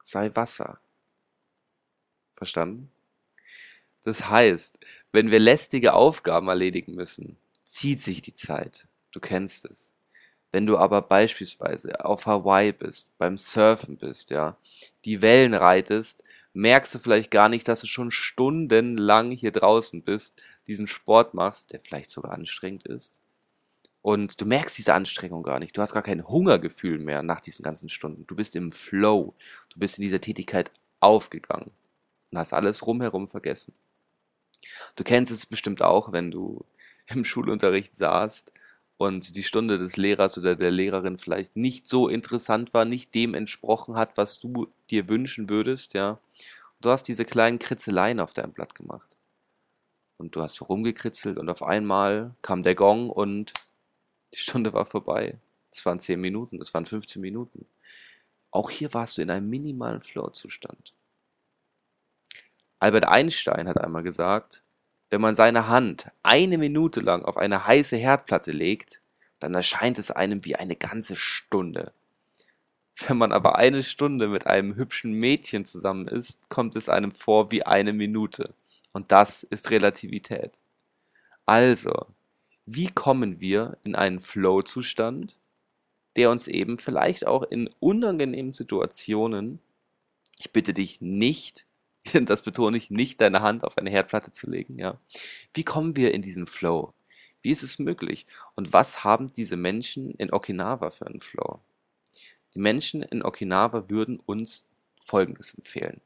Sei 0.02 0.34
Wasser. 0.34 0.80
Verstanden? 2.32 2.90
Das 4.06 4.30
heißt, 4.30 4.80
wenn 5.12 5.30
wir 5.30 5.40
lästige 5.40 5.94
Aufgaben 5.94 6.48
erledigen 6.48 6.96
müssen, 6.96 7.36
zieht 7.66 8.02
sich 8.02 8.22
die 8.22 8.34
Zeit. 8.34 8.88
Du 9.12 9.20
kennst 9.20 9.66
es. 9.66 9.92
Wenn 10.52 10.66
du 10.66 10.78
aber 10.78 11.02
beispielsweise 11.02 12.04
auf 12.04 12.26
Hawaii 12.26 12.72
bist, 12.72 13.16
beim 13.18 13.38
Surfen 13.38 13.98
bist, 13.98 14.32
ja, 14.32 14.58
die 15.06 15.22
Wellen 15.22 15.54
reitest, 15.54 16.24
merkst 16.54 16.96
du 16.96 17.00
vielleicht 17.00 17.30
gar 17.30 17.50
nicht, 17.50 17.68
dass 17.68 17.82
du 17.82 17.88
schon 17.88 18.10
stundenlang 18.10 19.32
hier 19.32 19.52
draußen 19.52 20.02
bist, 20.02 20.42
diesen 20.68 20.88
Sport 20.88 21.34
machst, 21.34 21.72
der 21.72 21.80
vielleicht 21.80 22.10
sogar 22.10 22.32
anstrengend 22.32 22.88
ist. 22.88 23.20
Und 24.02 24.40
du 24.42 24.46
merkst 24.46 24.78
diese 24.78 24.94
Anstrengung 24.94 25.44
gar 25.44 25.60
nicht. 25.60 25.78
Du 25.78 25.82
hast 25.82 25.94
gar 25.94 26.04
kein 26.04 26.28
Hungergefühl 26.28 27.00
mehr 27.00 27.22
nach 27.22 27.42
diesen 27.42 27.64
ganzen 27.64 27.90
Stunden. 27.90 28.26
Du 28.26 28.36
bist 28.36 28.56
im 28.56 28.72
Flow. 28.72 29.36
Du 29.70 29.80
bist 29.80 29.98
in 29.98 30.04
dieser 30.04 30.22
Tätigkeit 30.22 30.72
aufgegangen 31.00 31.72
und 32.32 32.38
hast 32.38 32.54
alles 32.54 32.88
rumherum 32.88 33.28
vergessen. 33.28 33.74
Du 34.96 35.04
kennst 35.04 35.32
es 35.32 35.46
bestimmt 35.46 35.82
auch, 35.82 36.12
wenn 36.12 36.32
du 36.32 36.66
im 37.08 37.26
Schulunterricht 37.26 37.96
saßt 37.96 38.54
und 39.00 39.38
die 39.38 39.44
Stunde 39.44 39.80
des 39.80 39.96
Lehrers 39.96 40.38
oder 40.38 40.58
der 40.58 40.72
Lehrerin 40.72 41.18
vielleicht 41.18 41.56
nicht 41.56 41.88
so 41.88 42.10
interessant 42.10 42.74
war, 42.74 42.84
nicht 42.84 43.16
dem 43.16 43.34
entsprochen 43.34 43.96
hat, 43.96 44.18
was 44.18 44.40
du 44.40 44.68
dir 44.90 45.08
wünschen 45.08 45.50
würdest, 45.50 45.94
ja. 45.94 46.10
Und 46.10 46.86
du 46.86 46.90
hast 46.90 47.04
diese 47.04 47.24
kleinen 47.24 47.60
Kritzeleien 47.60 48.20
auf 48.20 48.34
deinem 48.34 48.52
Blatt 48.52 48.76
gemacht. 48.76 49.16
Und 50.18 50.36
du 50.36 50.42
hast 50.42 50.62
rumgekritzelt 50.62 51.38
und 51.38 51.50
auf 51.50 51.64
einmal 51.64 52.36
kam 52.42 52.62
der 52.62 52.76
Gong 52.76 53.10
und 53.10 53.54
die 54.34 54.40
Stunde 54.40 54.74
war 54.74 54.86
vorbei. 54.86 55.40
Es 55.72 55.86
waren 55.86 56.02
10 56.02 56.20
Minuten, 56.20 56.60
es 56.60 56.74
waren 56.74 56.86
15 56.86 57.22
Minuten. 57.22 57.66
Auch 58.52 58.70
hier 58.70 58.94
warst 58.94 59.18
du 59.18 59.22
in 59.22 59.32
einem 59.32 59.50
minimalen 59.50 60.02
Flow-Zustand. 60.02 60.94
Albert 62.80 63.06
Einstein 63.06 63.70
hat 63.70 63.80
einmal 63.80 64.04
gesagt, 64.04 64.62
Wenn 65.10 65.22
man 65.22 65.36
seine 65.36 65.68
Hand 65.68 66.08
eine 66.24 66.58
Minute 66.58 67.00
lang 67.00 67.24
auf 67.24 67.38
eine 67.38 67.66
heiße 67.66 67.98
Herdplatte 67.98 68.52
legt, 68.52 69.02
dann 69.40 69.56
erscheint 69.56 69.98
es 69.98 70.12
einem 70.12 70.46
wie 70.46 70.56
eine 70.56 70.76
ganze 70.76 71.16
Stunde. 71.16 71.94
Wenn 73.08 73.18
man 73.18 73.32
aber 73.32 73.56
eine 73.56 73.82
Stunde 73.82 74.28
mit 74.28 74.46
einem 74.46 74.76
hübschen 74.76 75.14
Mädchen 75.14 75.66
zusammen 75.66 76.06
ist, 76.06 76.50
kommt 76.50 76.76
es 76.76 76.90
einem 76.90 77.12
vor 77.12 77.52
wie 77.52 77.64
eine 77.64 77.94
Minute. 77.94 78.54
Und 78.92 79.12
das 79.12 79.44
ist 79.44 79.72
Relativität. 79.72 80.52
Also, 81.46 82.08
wie 82.66 82.90
kommen 82.90 83.40
wir 83.40 83.78
in 83.84 83.96
einen 83.96 84.20
Flow-Zustand, 84.20 85.40
der 86.16 86.30
uns 86.30 86.48
eben 86.48 86.78
vielleicht 86.78 87.26
auch 87.26 87.44
in 87.44 87.70
unangenehmen 87.80 88.54
Situationen, 88.54 89.60
ich 90.38 90.52
bitte 90.52 90.74
dich 90.74 91.02
nicht, 91.02 91.66
das 92.26 92.42
betone 92.42 92.78
ich, 92.78 92.90
nicht 92.90 93.22
deine 93.22 93.42
Hand 93.42 93.64
auf 93.64 93.78
eine 93.78 93.90
Herdplatte 93.90 94.32
zu 94.32 94.50
legen, 94.50 94.78
ja. 94.80 95.00
Wie 95.54 95.64
kommen 95.64 95.96
wir 95.96 96.14
in 96.14 96.22
diesen 96.22 96.46
Flow? 96.46 96.94
Wie 97.42 97.52
ist 97.52 97.64
es 97.64 97.80
möglich? 97.80 98.26
Und 98.56 98.74
was 98.74 99.04
haben 99.04 99.32
diese 99.32 99.56
Menschen 99.56 100.12
in 100.12 100.32
Okinawa 100.34 100.90
für 100.90 101.08
einen 101.08 101.20
Flow? 101.20 101.60
Die 102.54 102.60
Menschen 102.60 103.02
in 103.02 103.24
Okinawa 103.24 103.90
würden 103.90 104.20
uns 104.20 104.68
Folgendes 105.00 105.54
empfehlen. 105.54 106.02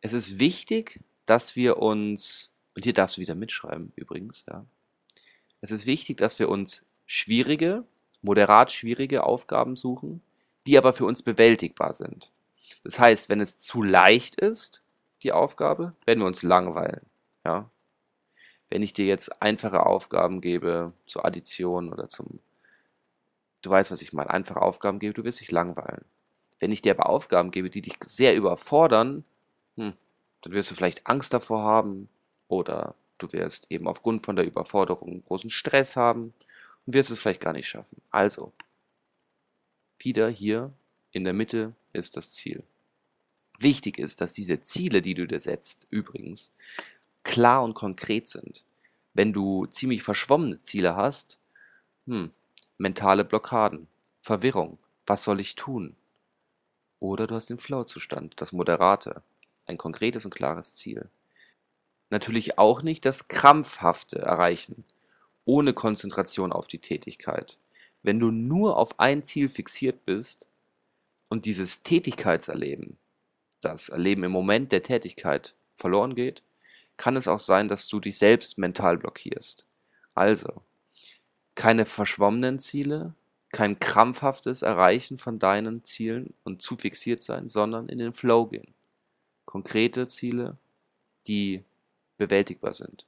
Es 0.00 0.12
ist 0.12 0.38
wichtig, 0.38 1.00
dass 1.26 1.56
wir 1.56 1.78
uns, 1.78 2.50
und 2.74 2.84
hier 2.84 2.92
darfst 2.92 3.16
du 3.16 3.20
wieder 3.20 3.34
mitschreiben 3.34 3.92
übrigens, 3.96 4.44
ja. 4.48 4.66
Es 5.60 5.70
ist 5.70 5.86
wichtig, 5.86 6.18
dass 6.18 6.38
wir 6.38 6.50
uns 6.50 6.84
schwierige, 7.06 7.84
moderat 8.20 8.70
schwierige 8.70 9.24
Aufgaben 9.24 9.76
suchen, 9.76 10.20
die 10.66 10.76
aber 10.76 10.92
für 10.92 11.04
uns 11.04 11.22
bewältigbar 11.22 11.94
sind. 11.94 12.30
Das 12.82 12.98
heißt, 12.98 13.28
wenn 13.28 13.40
es 13.40 13.56
zu 13.56 13.82
leicht 13.82 14.40
ist, 14.40 14.82
die 15.24 15.32
Aufgabe, 15.32 15.94
werden 16.04 16.20
wir 16.20 16.26
uns 16.26 16.42
langweilen. 16.42 17.04
Ja? 17.44 17.70
Wenn 18.70 18.82
ich 18.82 18.92
dir 18.92 19.06
jetzt 19.06 19.42
einfache 19.42 19.84
Aufgaben 19.86 20.40
gebe 20.40 20.92
zur 21.06 21.24
Addition 21.24 21.92
oder 21.92 22.08
zum, 22.08 22.40
du 23.62 23.70
weißt, 23.70 23.90
was 23.90 24.02
ich 24.02 24.12
meine, 24.12 24.30
einfache 24.30 24.62
Aufgaben 24.62 24.98
gebe, 24.98 25.14
du 25.14 25.24
wirst 25.24 25.40
dich 25.40 25.50
langweilen. 25.50 26.04
Wenn 26.60 26.70
ich 26.70 26.82
dir 26.82 26.92
aber 26.92 27.08
Aufgaben 27.08 27.50
gebe, 27.50 27.70
die 27.70 27.82
dich 27.82 27.96
sehr 28.04 28.36
überfordern, 28.36 29.24
hm, 29.76 29.94
dann 30.42 30.52
wirst 30.52 30.70
du 30.70 30.74
vielleicht 30.74 31.06
Angst 31.06 31.32
davor 31.32 31.62
haben 31.62 32.08
oder 32.48 32.94
du 33.18 33.32
wirst 33.32 33.66
eben 33.70 33.88
aufgrund 33.88 34.22
von 34.22 34.36
der 34.36 34.44
Überforderung 34.44 35.24
großen 35.24 35.50
Stress 35.50 35.96
haben 35.96 36.34
und 36.86 36.94
wirst 36.94 37.10
es 37.10 37.20
vielleicht 37.20 37.40
gar 37.40 37.52
nicht 37.52 37.68
schaffen. 37.68 38.00
Also, 38.10 38.52
wieder 39.98 40.28
hier 40.28 40.72
in 41.12 41.24
der 41.24 41.32
Mitte 41.32 41.74
ist 41.92 42.16
das 42.16 42.32
Ziel. 42.32 42.64
Wichtig 43.58 43.98
ist, 43.98 44.20
dass 44.20 44.32
diese 44.32 44.62
Ziele, 44.62 45.00
die 45.00 45.14
du 45.14 45.26
dir 45.26 45.40
setzt, 45.40 45.86
übrigens, 45.90 46.52
klar 47.22 47.62
und 47.62 47.74
konkret 47.74 48.28
sind. 48.28 48.64
Wenn 49.14 49.32
du 49.32 49.66
ziemlich 49.66 50.02
verschwommene 50.02 50.60
Ziele 50.60 50.96
hast, 50.96 51.38
hm, 52.06 52.30
mentale 52.78 53.24
Blockaden, 53.24 53.86
Verwirrung, 54.20 54.78
was 55.06 55.22
soll 55.22 55.40
ich 55.40 55.54
tun? 55.54 55.94
Oder 56.98 57.26
du 57.26 57.34
hast 57.34 57.50
den 57.50 57.58
Flow-Zustand, 57.58 58.40
das 58.40 58.52
Moderate, 58.52 59.22
ein 59.66 59.78
konkretes 59.78 60.24
und 60.24 60.34
klares 60.34 60.74
Ziel. 60.74 61.08
Natürlich 62.10 62.58
auch 62.58 62.82
nicht 62.82 63.04
das 63.04 63.28
krampfhafte 63.28 64.18
Erreichen, 64.18 64.84
ohne 65.44 65.74
Konzentration 65.74 66.52
auf 66.52 66.66
die 66.66 66.78
Tätigkeit. 66.78 67.58
Wenn 68.02 68.18
du 68.18 68.30
nur 68.30 68.76
auf 68.76 68.98
ein 68.98 69.22
Ziel 69.22 69.48
fixiert 69.48 70.04
bist 70.04 70.48
und 71.28 71.44
dieses 71.44 71.82
Tätigkeitserleben 71.82 72.98
das 73.64 73.88
Erleben 73.88 74.24
im 74.24 74.32
Moment 74.32 74.72
der 74.72 74.82
Tätigkeit 74.82 75.54
verloren 75.74 76.14
geht, 76.14 76.42
kann 76.96 77.16
es 77.16 77.28
auch 77.28 77.38
sein, 77.38 77.68
dass 77.68 77.88
du 77.88 78.00
dich 78.00 78.18
selbst 78.18 78.58
mental 78.58 78.98
blockierst. 78.98 79.64
Also, 80.14 80.62
keine 81.54 81.86
verschwommenen 81.86 82.58
Ziele, 82.58 83.14
kein 83.50 83.78
krampfhaftes 83.78 84.62
Erreichen 84.62 85.18
von 85.18 85.38
deinen 85.38 85.84
Zielen 85.84 86.34
und 86.44 86.62
zu 86.62 86.76
fixiert 86.76 87.22
sein, 87.22 87.48
sondern 87.48 87.88
in 87.88 87.98
den 87.98 88.12
Flow 88.12 88.46
gehen. 88.46 88.74
Konkrete 89.44 90.08
Ziele, 90.08 90.56
die 91.26 91.64
bewältigbar 92.18 92.72
sind. 92.72 93.06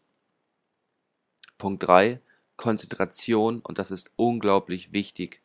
Punkt 1.58 1.86
3, 1.86 2.20
Konzentration, 2.56 3.60
und 3.60 3.78
das 3.78 3.90
ist 3.90 4.12
unglaublich 4.16 4.92
wichtig, 4.92 5.42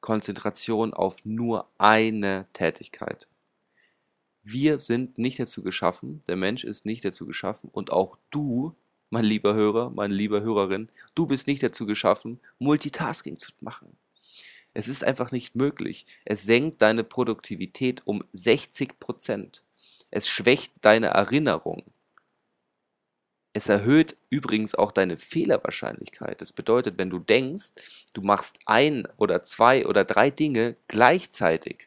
Konzentration 0.00 0.92
auf 0.92 1.24
nur 1.24 1.68
eine 1.78 2.46
Tätigkeit. 2.52 3.26
Wir 4.46 4.76
sind 4.76 5.16
nicht 5.16 5.40
dazu 5.40 5.62
geschaffen, 5.62 6.20
der 6.28 6.36
Mensch 6.36 6.64
ist 6.64 6.84
nicht 6.84 7.02
dazu 7.02 7.24
geschaffen 7.24 7.70
und 7.72 7.90
auch 7.90 8.18
du, 8.30 8.76
mein 9.08 9.24
lieber 9.24 9.54
Hörer, 9.54 9.88
meine 9.88 10.12
liebe 10.12 10.42
Hörerin, 10.42 10.90
du 11.14 11.26
bist 11.26 11.46
nicht 11.46 11.62
dazu 11.62 11.86
geschaffen, 11.86 12.40
Multitasking 12.58 13.38
zu 13.38 13.52
machen. 13.60 13.96
Es 14.74 14.86
ist 14.86 15.02
einfach 15.02 15.32
nicht 15.32 15.54
möglich. 15.54 16.04
Es 16.26 16.42
senkt 16.42 16.82
deine 16.82 17.04
Produktivität 17.04 18.02
um 18.04 18.22
60 18.34 19.00
Prozent. 19.00 19.62
Es 20.10 20.28
schwächt 20.28 20.74
deine 20.82 21.06
Erinnerung. 21.06 21.82
Es 23.54 23.70
erhöht 23.70 24.16
übrigens 24.28 24.74
auch 24.74 24.92
deine 24.92 25.16
Fehlerwahrscheinlichkeit. 25.16 26.42
Das 26.42 26.52
bedeutet, 26.52 26.98
wenn 26.98 27.08
du 27.08 27.18
denkst, 27.18 27.72
du 28.12 28.20
machst 28.20 28.58
ein 28.66 29.08
oder 29.16 29.42
zwei 29.42 29.86
oder 29.86 30.04
drei 30.04 30.28
Dinge 30.28 30.76
gleichzeitig, 30.88 31.86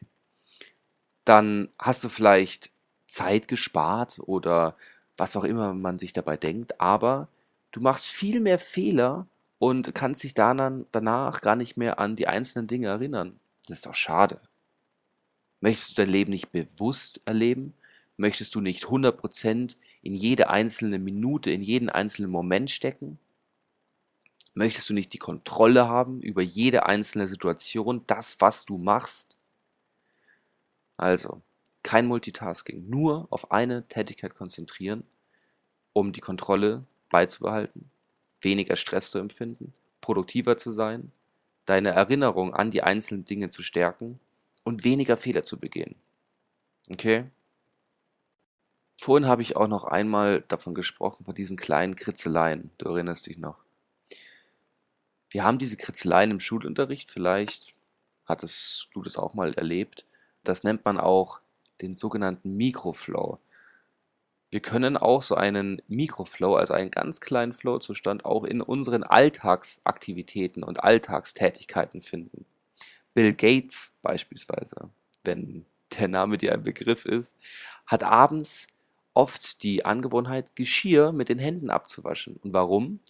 dann 1.28 1.68
hast 1.78 2.04
du 2.04 2.08
vielleicht 2.08 2.70
Zeit 3.06 3.48
gespart 3.48 4.18
oder 4.20 4.76
was 5.16 5.36
auch 5.36 5.44
immer 5.44 5.74
man 5.74 5.98
sich 5.98 6.12
dabei 6.12 6.36
denkt, 6.36 6.80
aber 6.80 7.28
du 7.72 7.80
machst 7.80 8.06
viel 8.06 8.40
mehr 8.40 8.58
Fehler 8.58 9.26
und 9.58 9.94
kannst 9.94 10.22
dich 10.22 10.34
dann 10.34 10.86
danach 10.92 11.40
gar 11.40 11.56
nicht 11.56 11.76
mehr 11.76 11.98
an 11.98 12.16
die 12.16 12.28
einzelnen 12.28 12.66
Dinge 12.68 12.88
erinnern. 12.88 13.38
Das 13.66 13.78
ist 13.78 13.86
doch 13.86 13.94
schade. 13.94 14.40
Möchtest 15.60 15.98
du 15.98 16.02
dein 16.02 16.12
Leben 16.12 16.30
nicht 16.30 16.52
bewusst 16.52 17.20
erleben? 17.24 17.74
Möchtest 18.16 18.54
du 18.54 18.60
nicht 18.60 18.84
100% 18.84 19.76
in 20.02 20.14
jede 20.14 20.50
einzelne 20.50 20.98
Minute, 20.98 21.50
in 21.50 21.62
jeden 21.62 21.88
einzelnen 21.88 22.30
Moment 22.30 22.70
stecken? 22.70 23.18
Möchtest 24.54 24.90
du 24.90 24.94
nicht 24.94 25.12
die 25.12 25.18
Kontrolle 25.18 25.88
haben 25.88 26.20
über 26.20 26.42
jede 26.42 26.86
einzelne 26.86 27.28
Situation, 27.28 28.02
das, 28.06 28.40
was 28.40 28.64
du 28.64 28.76
machst? 28.76 29.37
Also, 30.98 31.40
kein 31.82 32.06
Multitasking, 32.06 32.90
nur 32.90 33.28
auf 33.30 33.50
eine 33.50 33.88
Tätigkeit 33.88 34.34
konzentrieren, 34.34 35.04
um 35.94 36.12
die 36.12 36.20
Kontrolle 36.20 36.84
beizubehalten, 37.08 37.90
weniger 38.42 38.76
Stress 38.76 39.10
zu 39.10 39.18
empfinden, 39.18 39.72
produktiver 40.02 40.58
zu 40.58 40.70
sein, 40.70 41.12
deine 41.64 41.90
Erinnerung 41.90 42.52
an 42.52 42.70
die 42.70 42.82
einzelnen 42.82 43.24
Dinge 43.24 43.48
zu 43.48 43.62
stärken 43.62 44.18
und 44.64 44.84
weniger 44.84 45.16
Fehler 45.16 45.44
zu 45.44 45.58
begehen. 45.58 45.94
Okay? 46.90 47.30
Vorhin 49.00 49.28
habe 49.28 49.42
ich 49.42 49.56
auch 49.56 49.68
noch 49.68 49.84
einmal 49.84 50.42
davon 50.48 50.74
gesprochen, 50.74 51.24
von 51.24 51.34
diesen 51.34 51.56
kleinen 51.56 51.94
Kritzeleien. 51.94 52.70
Du 52.78 52.88
erinnerst 52.88 53.26
dich 53.26 53.38
noch. 53.38 53.62
Wir 55.30 55.44
haben 55.44 55.58
diese 55.58 55.76
Kritzeleien 55.76 56.32
im 56.32 56.40
Schulunterricht, 56.40 57.10
vielleicht 57.10 57.76
hattest 58.24 58.88
du 58.92 59.02
das 59.02 59.16
auch 59.16 59.34
mal 59.34 59.54
erlebt. 59.54 60.04
Das 60.48 60.64
nennt 60.64 60.86
man 60.86 60.98
auch 60.98 61.40
den 61.82 61.94
sogenannten 61.94 62.56
Mikroflow. 62.56 63.38
Wir 64.50 64.60
können 64.60 64.96
auch 64.96 65.20
so 65.20 65.34
einen 65.34 65.82
Mikroflow, 65.88 66.56
also 66.56 66.72
einen 66.72 66.90
ganz 66.90 67.20
kleinen 67.20 67.52
Flow-Zustand, 67.52 68.24
auch 68.24 68.44
in 68.44 68.62
unseren 68.62 69.02
Alltagsaktivitäten 69.02 70.62
und 70.62 70.82
Alltagstätigkeiten 70.82 72.00
finden. 72.00 72.46
Bill 73.12 73.34
Gates 73.34 73.92
beispielsweise, 74.00 74.88
wenn 75.22 75.66
der 75.98 76.08
Name 76.08 76.38
dir 76.38 76.54
ein 76.54 76.62
Begriff 76.62 77.04
ist, 77.04 77.36
hat 77.86 78.02
abends 78.02 78.68
oft 79.12 79.62
die 79.62 79.84
Angewohnheit, 79.84 80.56
Geschirr 80.56 81.12
mit 81.12 81.28
den 81.28 81.38
Händen 81.38 81.68
abzuwaschen. 81.68 82.36
Und 82.36 82.54
warum? 82.54 83.00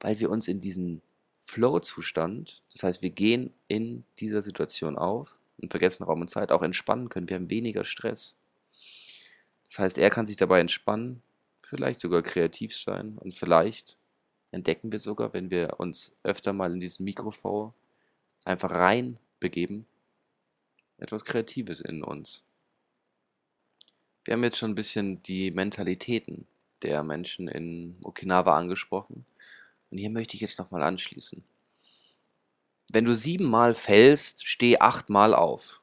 Weil 0.00 0.18
wir 0.18 0.30
uns 0.30 0.48
in 0.48 0.60
diesen 0.60 1.02
Flow-Zustand, 1.40 2.62
das 2.72 2.84
heißt, 2.84 3.02
wir 3.02 3.10
gehen 3.10 3.52
in 3.68 4.04
dieser 4.18 4.40
Situation 4.40 4.96
auf, 4.96 5.39
und 5.60 5.70
vergessen 5.70 6.04
Raum 6.04 6.20
und 6.20 6.28
Zeit 6.28 6.52
auch 6.52 6.62
entspannen 6.62 7.08
können. 7.08 7.28
Wir 7.28 7.36
haben 7.36 7.50
weniger 7.50 7.84
Stress. 7.84 8.34
Das 9.66 9.78
heißt, 9.78 9.98
er 9.98 10.10
kann 10.10 10.26
sich 10.26 10.36
dabei 10.36 10.60
entspannen, 10.60 11.22
vielleicht 11.62 12.00
sogar 12.00 12.22
kreativ 12.22 12.76
sein 12.76 13.18
und 13.18 13.34
vielleicht 13.34 13.96
entdecken 14.50 14.90
wir 14.90 14.98
sogar, 14.98 15.32
wenn 15.32 15.50
wir 15.50 15.78
uns 15.78 16.12
öfter 16.22 16.52
mal 16.52 16.72
in 16.72 16.80
diesen 16.80 17.04
Mikrofon 17.04 17.72
einfach 18.44 18.72
rein 18.72 19.18
begeben, 19.38 19.86
etwas 20.98 21.24
Kreatives 21.24 21.80
in 21.80 22.02
uns. 22.02 22.44
Wir 24.24 24.34
haben 24.34 24.44
jetzt 24.44 24.58
schon 24.58 24.72
ein 24.72 24.76
bisschen 24.76 25.22
die 25.22 25.50
Mentalitäten 25.50 26.46
der 26.82 27.02
Menschen 27.02 27.48
in 27.48 27.96
Okinawa 28.04 28.56
angesprochen. 28.56 29.24
Und 29.90 29.98
hier 29.98 30.10
möchte 30.10 30.34
ich 30.34 30.40
jetzt 30.40 30.58
nochmal 30.58 30.82
anschließen. 30.82 31.42
Wenn 32.92 33.04
du 33.04 33.14
siebenmal 33.14 33.74
fällst, 33.74 34.48
steh 34.48 34.78
achtmal 34.78 35.32
auf. 35.32 35.80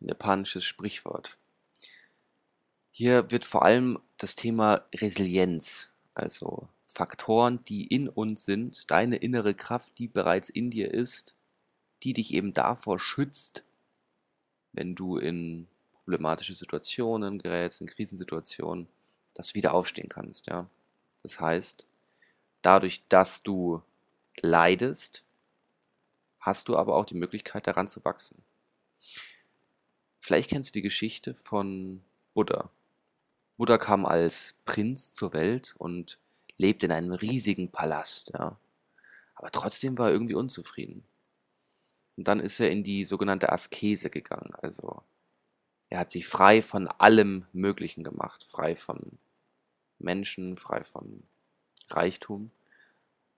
Ein 0.00 0.08
japanisches 0.08 0.64
Sprichwort. 0.64 1.38
Hier 2.90 3.30
wird 3.30 3.44
vor 3.44 3.64
allem 3.64 4.00
das 4.16 4.34
Thema 4.34 4.82
Resilienz 4.96 5.90
Also 6.14 6.68
Faktoren, 6.86 7.60
die 7.68 7.86
in 7.86 8.08
uns 8.08 8.44
sind, 8.44 8.90
deine 8.90 9.16
innere 9.16 9.54
Kraft, 9.54 9.96
die 9.98 10.08
bereits 10.08 10.48
in 10.48 10.70
dir 10.70 10.92
ist, 10.92 11.36
die 12.02 12.14
dich 12.14 12.34
eben 12.34 12.52
davor 12.52 12.98
schützt, 12.98 13.62
wenn 14.72 14.96
du 14.96 15.18
in 15.18 15.68
problematische 15.92 16.56
Situationen 16.56 17.38
gerätst, 17.38 17.80
in 17.80 17.86
Krisensituationen, 17.86 18.88
dass 19.34 19.48
du 19.48 19.54
wieder 19.54 19.72
aufstehen 19.72 20.08
kannst, 20.08 20.48
ja. 20.48 20.68
Das 21.22 21.38
heißt, 21.38 21.86
dadurch, 22.62 23.04
dass 23.08 23.44
du 23.44 23.82
leidest, 24.40 25.24
hast 26.48 26.68
du 26.68 26.76
aber 26.76 26.96
auch 26.96 27.04
die 27.04 27.14
Möglichkeit, 27.14 27.66
daran 27.66 27.88
zu 27.88 28.04
wachsen. 28.04 28.42
Vielleicht 30.18 30.50
kennst 30.50 30.70
du 30.70 30.78
die 30.78 30.82
Geschichte 30.82 31.34
von 31.34 32.02
Buddha. 32.34 32.70
Buddha 33.56 33.78
kam 33.78 34.04
als 34.06 34.54
Prinz 34.64 35.12
zur 35.12 35.32
Welt 35.32 35.74
und 35.78 36.18
lebte 36.56 36.86
in 36.86 36.92
einem 36.92 37.12
riesigen 37.12 37.70
Palast, 37.70 38.32
ja. 38.34 38.58
Aber 39.34 39.52
trotzdem 39.52 39.96
war 39.98 40.08
er 40.08 40.12
irgendwie 40.12 40.34
unzufrieden. 40.34 41.04
Und 42.16 42.26
dann 42.26 42.40
ist 42.40 42.58
er 42.58 42.70
in 42.72 42.82
die 42.82 43.04
sogenannte 43.04 43.52
Askese 43.52 44.10
gegangen. 44.10 44.52
Also 44.54 45.02
er 45.88 46.00
hat 46.00 46.10
sich 46.10 46.26
frei 46.26 46.60
von 46.60 46.88
allem 46.88 47.46
Möglichen 47.52 48.02
gemacht. 48.02 48.44
Frei 48.44 48.74
von 48.74 49.18
Menschen, 50.00 50.56
frei 50.56 50.82
von 50.82 51.22
Reichtum. 51.90 52.50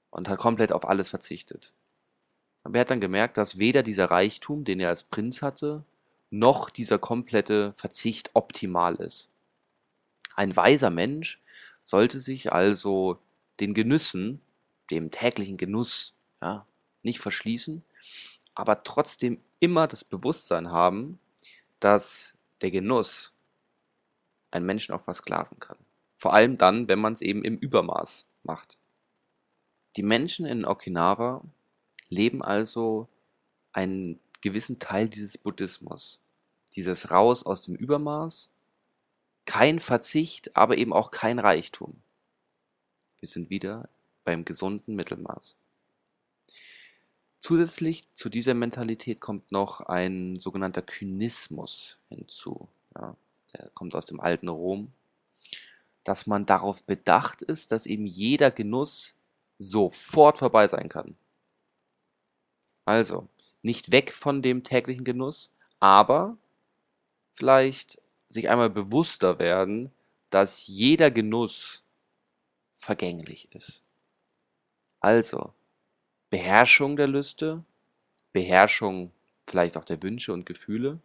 Und 0.09 0.29
hat 0.31 0.39
komplett 0.39 0.73
auf 0.73 0.89
alles 0.89 1.11
verzichtet. 1.11 1.75
Aber 2.63 2.77
er 2.77 2.81
hat 2.83 2.91
dann 2.91 3.01
gemerkt, 3.01 3.37
dass 3.37 3.59
weder 3.59 3.83
dieser 3.83 4.11
Reichtum, 4.11 4.65
den 4.65 4.81
er 4.81 4.91
als 4.91 5.05
Prinz 5.05 5.43
hatte, 5.43 5.85
noch 6.31 6.71
dieser 6.71 6.99
komplette 6.99 7.73
Verzicht 7.77 8.31
optimal 8.35 8.97
ist. 8.97 9.29
Ein 10.35 10.55
weiser 10.55 10.91
Mensch 10.91 11.41
sollte 11.85 12.21
sich 12.21 12.53
also 12.53 13.19
den 13.59 13.75
Genüssen, 13.75 14.41
dem 14.91 15.11
täglichen 15.11 15.57
Genuss, 15.57 16.15
ja, 16.41 16.67
nicht 17.03 17.21
verschließen, 17.21 17.83
aber 18.55 18.83
trotzdem 18.85 19.41
immer 19.59 19.87
das 19.87 20.05
Bewusstsein 20.05 20.71
haben, 20.71 21.19
dass 21.81 22.35
der 22.61 22.71
Genuss 22.71 23.33
einen 24.51 24.67
Menschen 24.67 24.95
auch 24.95 25.01
versklaven 25.01 25.59
kann. 25.59 25.79
Vor 26.17 26.35
allem 26.35 26.59
dann, 26.59 26.89
wenn 26.89 26.99
man 26.99 27.13
es 27.13 27.23
eben 27.23 27.45
im 27.45 27.57
Übermaß 27.57 28.27
macht. 28.43 28.79
Die 29.97 30.03
Menschen 30.03 30.47
in 30.47 30.65
Okinawa 30.65 31.43
leben 32.11 32.43
also 32.43 33.09
einen 33.73 34.21
gewissen 34.41 34.79
Teil 34.79 35.09
dieses 35.09 35.39
Buddhismus. 35.39 36.19
Dieses 36.77 37.11
Raus 37.11 37.45
aus 37.45 37.63
dem 37.63 37.75
Übermaß, 37.75 38.51
kein 39.45 39.81
Verzicht, 39.81 40.57
aber 40.57 40.77
eben 40.77 40.93
auch 40.93 41.11
kein 41.11 41.39
Reichtum. 41.39 42.01
Wir 43.19 43.29
sind 43.29 43.51
wieder 43.51 43.89
beim 44.25 44.45
gesunden 44.45 44.95
Mittelmaß. 44.95 45.57
Zusätzlich 47.41 48.05
zu 48.15 48.29
dieser 48.29 48.55
Mentalität 48.55 49.21
kommt 49.21 49.51
noch 49.51 49.81
ein 49.81 50.37
sogenannter 50.37 50.83
Kynismus 50.83 51.97
hinzu. 52.09 52.69
Ja, 52.95 53.17
der 53.55 53.71
kommt 53.71 53.95
aus 53.95 54.07
dem 54.07 54.21
alten 54.21 54.49
Rom, 54.49 54.93
dass 56.05 56.27
man 56.27 56.47
darauf 56.47 56.85
bedacht 56.85 57.43
ist, 57.43 57.73
dass 57.73 57.87
eben 57.87 58.07
jeder 58.07 58.51
Genuss 58.51 59.15
sofort 59.59 60.39
vorbei 60.39 60.69
sein 60.69 60.89
kann. 60.89 61.17
Also, 62.85 63.29
nicht 63.63 63.93
weg 63.93 64.13
von 64.13 64.43
dem 64.43 64.65
täglichen 64.65 65.05
Genuss, 65.05 65.53
aber 65.79 66.37
vielleicht 67.31 68.01
sich 68.29 68.49
einmal 68.49 68.71
bewusster 68.71 69.39
werden, 69.39 69.93
dass 70.31 70.67
jeder 70.67 71.11
Genuss 71.11 71.83
vergänglich 72.73 73.53
ist. 73.55 73.83
Also, 75.01 75.53
Beherrschung 76.31 76.97
der 76.97 77.09
Lüste, 77.09 77.65
Beherrschung 78.33 79.13
vielleicht 79.47 79.77
auch 79.77 79.85
der 79.85 80.03
Wünsche 80.03 80.33
und 80.33 80.47
Gefühle. 80.47 81.01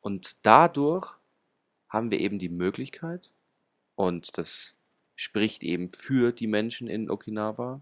Und 0.00 0.36
dadurch 0.46 1.16
haben 1.88 2.10
wir 2.10 2.20
eben 2.20 2.38
die 2.38 2.48
Möglichkeit, 2.48 3.32
und 3.96 4.36
das 4.38 4.76
spricht 5.16 5.64
eben 5.64 5.88
für 5.88 6.32
die 6.32 6.46
Menschen 6.46 6.88
in 6.88 7.10
Okinawa, 7.10 7.80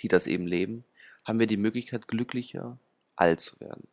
die 0.00 0.08
das 0.08 0.26
eben 0.26 0.46
leben, 0.46 0.84
haben 1.24 1.38
wir 1.38 1.46
die 1.46 1.56
Möglichkeit, 1.56 2.08
glücklicher 2.08 2.78
alt 3.16 3.40
zu 3.40 3.58
werden. 3.60 3.86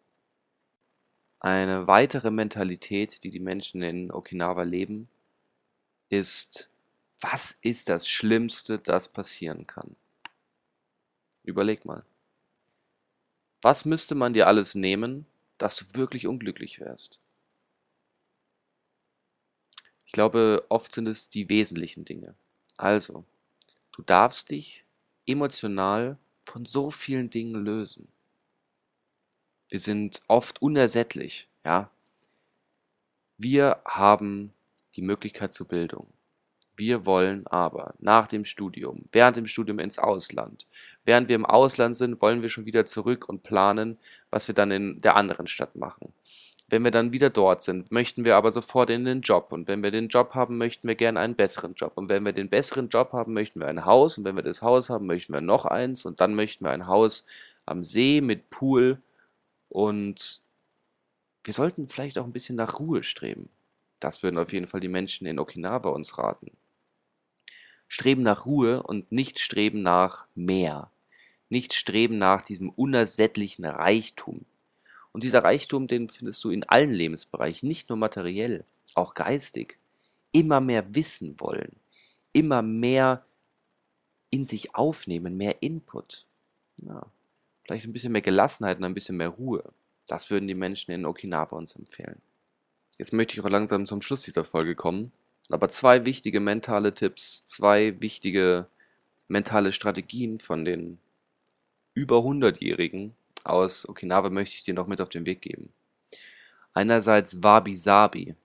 Eine 1.39 1.87
weitere 1.87 2.31
Mentalität, 2.31 3.23
die 3.23 3.29
die 3.29 3.39
Menschen 3.39 3.81
in 3.81 4.11
Okinawa 4.11 4.63
leben, 4.63 5.07
ist, 6.09 6.69
was 7.19 7.57
ist 7.61 7.89
das 7.89 8.07
Schlimmste, 8.07 8.79
das 8.79 9.09
passieren 9.09 9.67
kann? 9.67 9.95
Überleg 11.43 11.85
mal. 11.85 12.03
Was 13.61 13.85
müsste 13.85 14.15
man 14.15 14.33
dir 14.33 14.47
alles 14.47 14.75
nehmen, 14.75 15.25
dass 15.57 15.75
du 15.75 15.85
wirklich 15.93 16.27
unglücklich 16.27 16.79
wärst? 16.79 17.21
Ich 20.05 20.11
glaube, 20.11 20.65
oft 20.69 20.93
sind 20.93 21.07
es 21.07 21.29
die 21.29 21.49
wesentlichen 21.49 22.05
Dinge. 22.05 22.33
Also, 22.77 23.25
du 23.91 24.01
darfst 24.01 24.51
dich 24.51 24.85
emotional 25.25 26.17
von 26.47 26.65
so 26.65 26.89
vielen 26.89 27.29
Dingen 27.29 27.55
lösen. 27.55 28.09
Wir 29.69 29.79
sind 29.79 30.21
oft 30.27 30.61
unersättlich, 30.61 31.49
ja. 31.65 31.91
Wir 33.37 33.81
haben 33.85 34.53
die 34.95 35.01
Möglichkeit 35.01 35.53
zur 35.53 35.67
Bildung. 35.67 36.07
Wir 36.75 37.05
wollen 37.05 37.45
aber 37.47 37.95
nach 37.99 38.27
dem 38.27 38.45
Studium, 38.45 39.05
während 39.11 39.35
dem 39.35 39.45
Studium 39.45 39.79
ins 39.79 39.99
Ausland. 39.99 40.67
Während 41.05 41.27
wir 41.27 41.35
im 41.35 41.45
Ausland 41.45 41.95
sind, 41.95 42.21
wollen 42.21 42.41
wir 42.43 42.49
schon 42.49 42.65
wieder 42.65 42.85
zurück 42.85 43.27
und 43.27 43.43
planen, 43.43 43.97
was 44.29 44.47
wir 44.47 44.55
dann 44.55 44.71
in 44.71 45.01
der 45.01 45.15
anderen 45.15 45.47
Stadt 45.47 45.75
machen. 45.75 46.13
Wenn 46.69 46.83
wir 46.83 46.91
dann 46.91 47.13
wieder 47.13 47.29
dort 47.29 47.63
sind, 47.63 47.91
möchten 47.93 48.25
wir 48.25 48.35
aber 48.35 48.51
sofort 48.51 48.89
in 48.89 49.05
den 49.05 49.21
Job. 49.21 49.53
Und 49.53 49.69
wenn 49.69 49.83
wir 49.83 49.91
den 49.91 50.09
Job 50.09 50.33
haben, 50.33 50.57
möchten 50.57 50.87
wir 50.87 50.95
gerne 50.95 51.19
einen 51.21 51.35
besseren 51.35 51.75
Job. 51.75 51.93
Und 51.95 52.09
wenn 52.09 52.25
wir 52.25 52.33
den 52.33 52.49
besseren 52.49 52.89
Job 52.89 53.13
haben, 53.13 53.33
möchten 53.33 53.61
wir 53.61 53.67
ein 53.67 53.85
Haus. 53.85 54.17
Und 54.17 54.25
wenn 54.25 54.35
wir 54.35 54.43
das 54.43 54.61
Haus 54.61 54.89
haben, 54.89 55.05
möchten 55.05 55.33
wir 55.33 55.39
noch 55.39 55.63
eins. 55.63 56.05
Und 56.05 56.19
dann 56.19 56.35
möchten 56.35 56.65
wir 56.65 56.71
ein 56.71 56.87
Haus 56.87 57.25
am 57.65 57.85
See 57.85 58.19
mit 58.19 58.49
Pool. 58.49 59.01
Und 59.69 60.41
wir 61.45 61.53
sollten 61.53 61.87
vielleicht 61.87 62.17
auch 62.17 62.25
ein 62.25 62.33
bisschen 62.33 62.57
nach 62.57 62.79
Ruhe 62.79 63.01
streben. 63.03 63.49
Das 64.01 64.21
würden 64.21 64.37
auf 64.37 64.51
jeden 64.51 64.67
Fall 64.67 64.81
die 64.81 64.89
Menschen 64.89 65.25
in 65.25 65.39
Okinawa 65.39 65.89
uns 65.89 66.17
raten. 66.17 66.51
Streben 67.87 68.23
nach 68.23 68.45
Ruhe 68.45 68.83
und 68.83 69.09
nicht 69.13 69.39
Streben 69.39 69.81
nach 69.81 70.27
mehr. 70.35 70.91
Nicht 71.47 71.73
Streben 71.73 72.17
nach 72.17 72.41
diesem 72.41 72.69
unersättlichen 72.69 73.63
Reichtum. 73.63 74.45
Und 75.17 75.23
dieser 75.23 75.43
Reichtum, 75.43 75.87
den 75.87 76.09
findest 76.09 76.43
du 76.43 76.51
in 76.51 76.63
allen 76.65 76.91
Lebensbereichen, 76.91 77.67
nicht 77.67 77.89
nur 77.89 77.97
materiell, 77.97 78.65
auch 78.93 79.15
geistig. 79.15 79.79
Immer 80.31 80.61
mehr 80.61 80.93
wissen 80.93 81.39
wollen, 81.39 81.75
immer 82.33 82.61
mehr 82.61 83.25
in 84.29 84.45
sich 84.45 84.75
aufnehmen, 84.75 85.35
mehr 85.35 85.63
Input. 85.63 86.27
Ja, 86.83 87.01
vielleicht 87.63 87.87
ein 87.87 87.93
bisschen 87.93 88.11
mehr 88.11 88.21
Gelassenheit 88.21 88.77
und 88.77 88.83
ein 88.83 88.93
bisschen 88.93 89.17
mehr 89.17 89.29
Ruhe. 89.29 89.63
Das 90.05 90.29
würden 90.29 90.47
die 90.47 90.53
Menschen 90.53 90.91
in 90.91 91.03
Okinawa 91.03 91.55
uns 91.55 91.75
empfehlen. 91.75 92.21
Jetzt 92.99 93.11
möchte 93.11 93.33
ich 93.33 93.43
auch 93.43 93.49
langsam 93.49 93.87
zum 93.87 94.03
Schluss 94.03 94.21
dieser 94.21 94.43
Folge 94.43 94.75
kommen. 94.75 95.11
Aber 95.49 95.67
zwei 95.69 96.05
wichtige 96.05 96.39
mentale 96.39 96.93
Tipps, 96.93 97.43
zwei 97.43 97.99
wichtige 97.99 98.67
mentale 99.29 99.71
Strategien 99.71 100.39
von 100.39 100.63
den 100.63 100.99
über 101.95 102.17
100-Jährigen 102.17 103.15
aus 103.49 103.87
Okinawa 103.87 104.29
möchte 104.29 104.55
ich 104.55 104.63
dir 104.63 104.73
noch 104.73 104.87
mit 104.87 105.01
auf 105.01 105.09
den 105.09 105.25
Weg 105.25 105.41
geben. 105.41 105.73
Einerseits 106.73 107.41
Wabi-Sabi. 107.43 108.35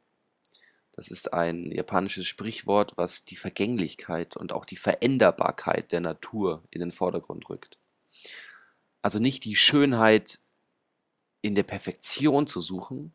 Das 0.92 1.08
ist 1.08 1.32
ein 1.32 1.70
japanisches 1.70 2.26
Sprichwort, 2.26 2.92
was 2.96 3.24
die 3.24 3.36
Vergänglichkeit 3.36 4.36
und 4.36 4.52
auch 4.52 4.64
die 4.64 4.76
Veränderbarkeit 4.76 5.90
der 5.92 6.00
Natur 6.00 6.62
in 6.70 6.80
den 6.80 6.92
Vordergrund 6.92 7.48
rückt. 7.48 7.78
Also 9.00 9.18
nicht 9.18 9.44
die 9.44 9.56
Schönheit 9.56 10.38
in 11.40 11.54
der 11.54 11.64
Perfektion 11.64 12.46
zu 12.46 12.60
suchen, 12.60 13.12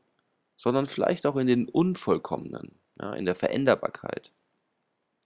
sondern 0.56 0.86
vielleicht 0.86 1.26
auch 1.26 1.38
in 1.38 1.48
den 1.48 1.70
Unvollkommenen, 1.70 2.72
ja, 3.00 3.14
in 3.14 3.26
der 3.26 3.36
Veränderbarkeit 3.36 4.32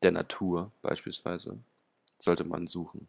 der 0.03 0.11
Natur 0.11 0.71
beispielsweise, 0.81 1.57
sollte 2.17 2.43
man 2.43 2.67
suchen. 2.67 3.07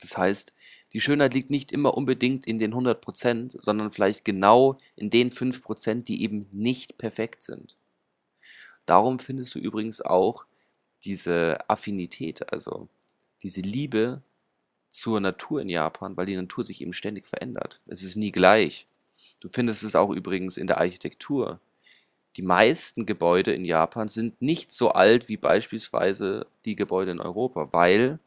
Das 0.00 0.16
heißt, 0.16 0.52
die 0.92 1.00
Schönheit 1.00 1.34
liegt 1.34 1.50
nicht 1.50 1.72
immer 1.72 1.94
unbedingt 1.94 2.46
in 2.46 2.58
den 2.58 2.74
100%, 2.74 3.56
sondern 3.60 3.90
vielleicht 3.90 4.24
genau 4.24 4.76
in 4.94 5.10
den 5.10 5.30
5%, 5.30 6.04
die 6.04 6.22
eben 6.22 6.46
nicht 6.52 6.98
perfekt 6.98 7.42
sind. 7.42 7.76
Darum 8.84 9.18
findest 9.18 9.54
du 9.54 9.58
übrigens 9.58 10.00
auch 10.00 10.46
diese 11.04 11.58
Affinität, 11.68 12.52
also 12.52 12.88
diese 13.42 13.60
Liebe 13.60 14.22
zur 14.90 15.20
Natur 15.20 15.60
in 15.60 15.68
Japan, 15.68 16.16
weil 16.16 16.26
die 16.26 16.36
Natur 16.36 16.64
sich 16.64 16.80
eben 16.80 16.92
ständig 16.92 17.26
verändert. 17.26 17.80
Es 17.86 18.02
ist 18.02 18.16
nie 18.16 18.32
gleich. 18.32 18.86
Du 19.40 19.48
findest 19.48 19.82
es 19.82 19.96
auch 19.96 20.10
übrigens 20.10 20.56
in 20.56 20.66
der 20.66 20.78
Architektur 20.78 21.60
die 22.36 22.42
meisten 22.42 23.06
Gebäude 23.06 23.52
in 23.52 23.64
Japan 23.64 24.08
sind 24.08 24.40
nicht 24.42 24.70
so 24.70 24.90
alt 24.90 25.28
wie 25.28 25.38
beispielsweise 25.38 26.46
die 26.66 26.76
Gebäude 26.76 27.12
in 27.12 27.20
Europa, 27.20 27.70
weil 27.72 28.18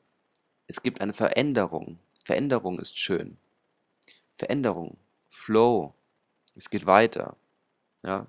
es 0.70 0.84
gibt 0.84 1.02
eine 1.02 1.14
Veränderung. 1.14 1.98
Veränderung 2.24 2.80
ist 2.80 2.98
schön. 2.98 3.38
Veränderung, 4.34 4.98
Flow, 5.28 5.96
es 6.56 6.70
geht 6.70 6.86
weiter. 6.86 7.36
Ja? 8.04 8.28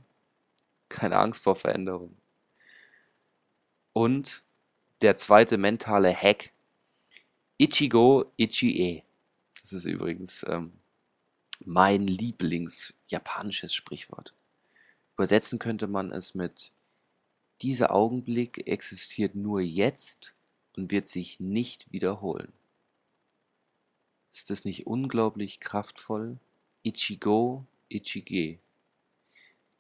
Keine 0.88 1.18
Angst 1.18 1.42
vor 1.42 1.54
Veränderung. 1.54 2.16
Und 3.92 4.42
der 5.02 5.18
zweite 5.18 5.58
mentale 5.58 6.14
Hack, 6.14 6.50
Ichigo 7.58 8.32
Ichie. 8.38 9.04
Das 9.60 9.74
ist 9.74 9.84
übrigens 9.84 10.42
ähm, 10.48 10.72
mein 11.62 12.06
Lieblings-japanisches 12.06 13.74
Sprichwort. 13.74 14.34
Übersetzen 15.14 15.58
könnte 15.58 15.88
man 15.88 16.10
es 16.10 16.34
mit 16.34 16.72
dieser 17.60 17.94
Augenblick 17.94 18.66
existiert 18.66 19.34
nur 19.34 19.60
jetzt 19.60 20.34
und 20.80 20.90
wird 20.90 21.06
sich 21.06 21.40
nicht 21.40 21.92
wiederholen. 21.92 22.50
Ist 24.32 24.48
das 24.48 24.64
nicht 24.64 24.86
unglaublich 24.86 25.60
kraftvoll? 25.60 26.38
Ichigo, 26.82 27.66
Ichige. 27.90 28.58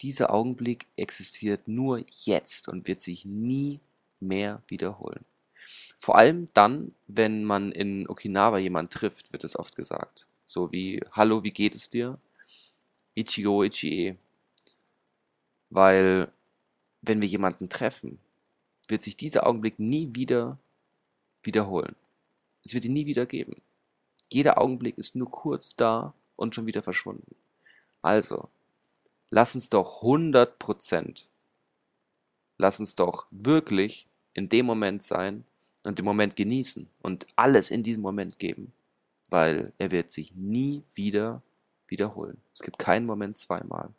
Dieser 0.02 0.30
Augenblick 0.30 0.86
existiert 0.96 1.68
nur 1.68 2.04
jetzt 2.24 2.68
und 2.68 2.86
wird 2.86 3.00
sich 3.00 3.24
nie 3.24 3.80
mehr 4.18 4.62
wiederholen. 4.68 5.24
Vor 5.98 6.16
allem 6.16 6.44
dann, 6.52 6.94
wenn 7.06 7.44
man 7.44 7.72
in 7.72 8.06
Okinawa 8.06 8.58
jemanden 8.58 8.90
trifft, 8.90 9.32
wird 9.32 9.44
es 9.44 9.58
oft 9.58 9.76
gesagt. 9.76 10.26
So 10.44 10.70
wie, 10.70 11.00
hallo, 11.12 11.42
wie 11.42 11.50
geht 11.50 11.74
es 11.74 11.88
dir? 11.88 12.18
Ichigo, 13.14 13.62
Ichie. 13.64 14.16
Weil, 15.70 16.30
wenn 17.00 17.22
wir 17.22 17.28
jemanden 17.28 17.70
treffen, 17.70 18.18
wird 18.88 19.02
sich 19.02 19.16
dieser 19.16 19.46
Augenblick 19.46 19.78
nie 19.78 20.10
wieder 20.12 20.58
wiederholen. 21.42 21.96
Es 22.64 22.74
wird 22.74 22.84
ihn 22.84 22.92
nie 22.92 23.06
wieder 23.06 23.26
geben. 23.26 23.56
Jeder 24.30 24.60
Augenblick 24.60 24.96
ist 24.98 25.16
nur 25.16 25.30
kurz 25.30 25.74
da 25.74 26.14
und 26.36 26.54
schon 26.54 26.66
wieder 26.66 26.82
verschwunden. 26.82 27.34
Also, 28.02 28.48
lass 29.30 29.54
uns 29.54 29.68
doch 29.68 30.02
100 30.02 30.58
Prozent, 30.58 31.28
lass 32.58 32.80
uns 32.80 32.94
doch 32.94 33.26
wirklich 33.30 34.06
in 34.34 34.48
dem 34.48 34.66
Moment 34.66 35.02
sein 35.02 35.44
und 35.82 35.98
den 35.98 36.04
Moment 36.04 36.36
genießen 36.36 36.88
und 37.02 37.26
alles 37.36 37.70
in 37.70 37.82
diesem 37.82 38.02
Moment 38.02 38.38
geben, 38.38 38.72
weil 39.28 39.72
er 39.78 39.90
wird 39.90 40.12
sich 40.12 40.34
nie 40.34 40.82
wieder 40.94 41.42
wiederholen. 41.88 42.40
Es 42.54 42.60
gibt 42.60 42.78
keinen 42.78 43.06
Moment 43.06 43.36
zweimal. 43.36 43.90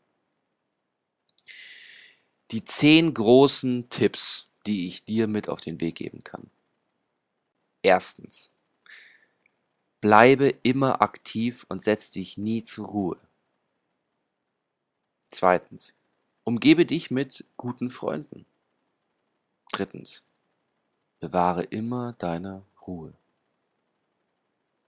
Die 2.51 2.63
zehn 2.63 3.13
großen 3.13 3.89
Tipps, 3.89 4.47
die 4.65 4.87
ich 4.87 5.05
dir 5.05 5.27
mit 5.27 5.47
auf 5.47 5.61
den 5.61 5.79
Weg 5.79 5.95
geben 5.95 6.23
kann. 6.23 6.49
Erstens. 7.81 8.49
Bleibe 10.01 10.49
immer 10.63 11.01
aktiv 11.01 11.65
und 11.69 11.83
setz 11.83 12.11
dich 12.11 12.37
nie 12.37 12.63
zur 12.63 12.87
Ruhe. 12.87 13.19
Zweitens. 15.29 15.93
Umgebe 16.43 16.85
dich 16.85 17.11
mit 17.11 17.45
guten 17.55 17.89
Freunden. 17.89 18.45
Drittens. 19.71 20.23
Bewahre 21.19 21.63
immer 21.63 22.13
deine 22.13 22.65
Ruhe. 22.87 23.13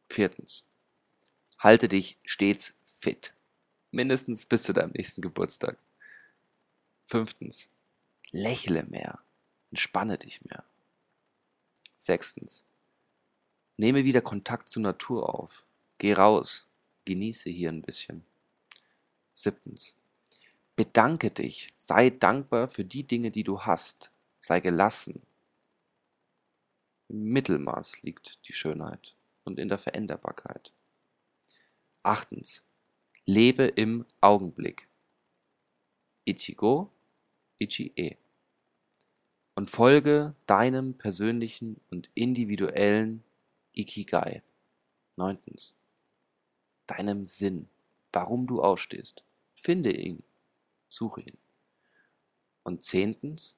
Viertens. 0.09 0.63
Halte 1.59 1.87
dich 1.87 2.17
stets 2.25 2.73
fit. 2.85 3.33
Mindestens 3.91 4.45
bis 4.45 4.63
zu 4.63 4.73
deinem 4.73 4.91
nächsten 4.91 5.21
Geburtstag. 5.21 5.77
Fünftens. 7.05 7.69
Lächle 8.31 8.83
mehr. 8.83 9.19
Entspanne 9.69 10.17
dich 10.17 10.43
mehr. 10.43 10.63
Sechstens. 11.97 12.65
Nehme 13.77 14.03
wieder 14.03 14.21
Kontakt 14.21 14.69
zur 14.69 14.83
Natur 14.83 15.33
auf. 15.33 15.65
Geh 15.97 16.13
raus. 16.13 16.67
Genieße 17.05 17.49
hier 17.49 17.69
ein 17.69 17.81
bisschen. 17.81 18.23
Siebtens. 19.31 19.95
Bedanke 20.75 21.31
dich. 21.31 21.69
Sei 21.77 22.09
dankbar 22.09 22.67
für 22.67 22.85
die 22.85 23.03
Dinge, 23.03 23.31
die 23.31 23.43
du 23.43 23.61
hast. 23.61 24.11
Sei 24.39 24.59
gelassen. 24.59 25.21
Im 27.09 27.25
Mittelmaß 27.25 28.01
liegt 28.03 28.47
die 28.47 28.53
Schönheit 28.53 29.15
und 29.43 29.59
in 29.59 29.69
der 29.69 29.77
Veränderbarkeit. 29.77 30.73
Achtens. 32.03 32.63
Lebe 33.25 33.65
im 33.65 34.05
Augenblick. 34.19 34.87
Ichigo, 36.25 36.91
Ichie. 37.59 38.17
Und 39.55 39.69
folge 39.69 40.35
deinem 40.47 40.97
persönlichen 40.97 41.79
und 41.89 42.09
individuellen 42.15 43.23
Ikigai. 43.73 44.41
Neuntens. 45.15 45.75
Deinem 46.87 47.25
Sinn, 47.25 47.69
warum 48.11 48.47
du 48.47 48.61
aufstehst. 48.61 49.23
Finde 49.53 49.91
ihn. 49.91 50.23
Suche 50.89 51.21
ihn. 51.21 51.37
Und 52.63 52.83
zehntens. 52.83 53.57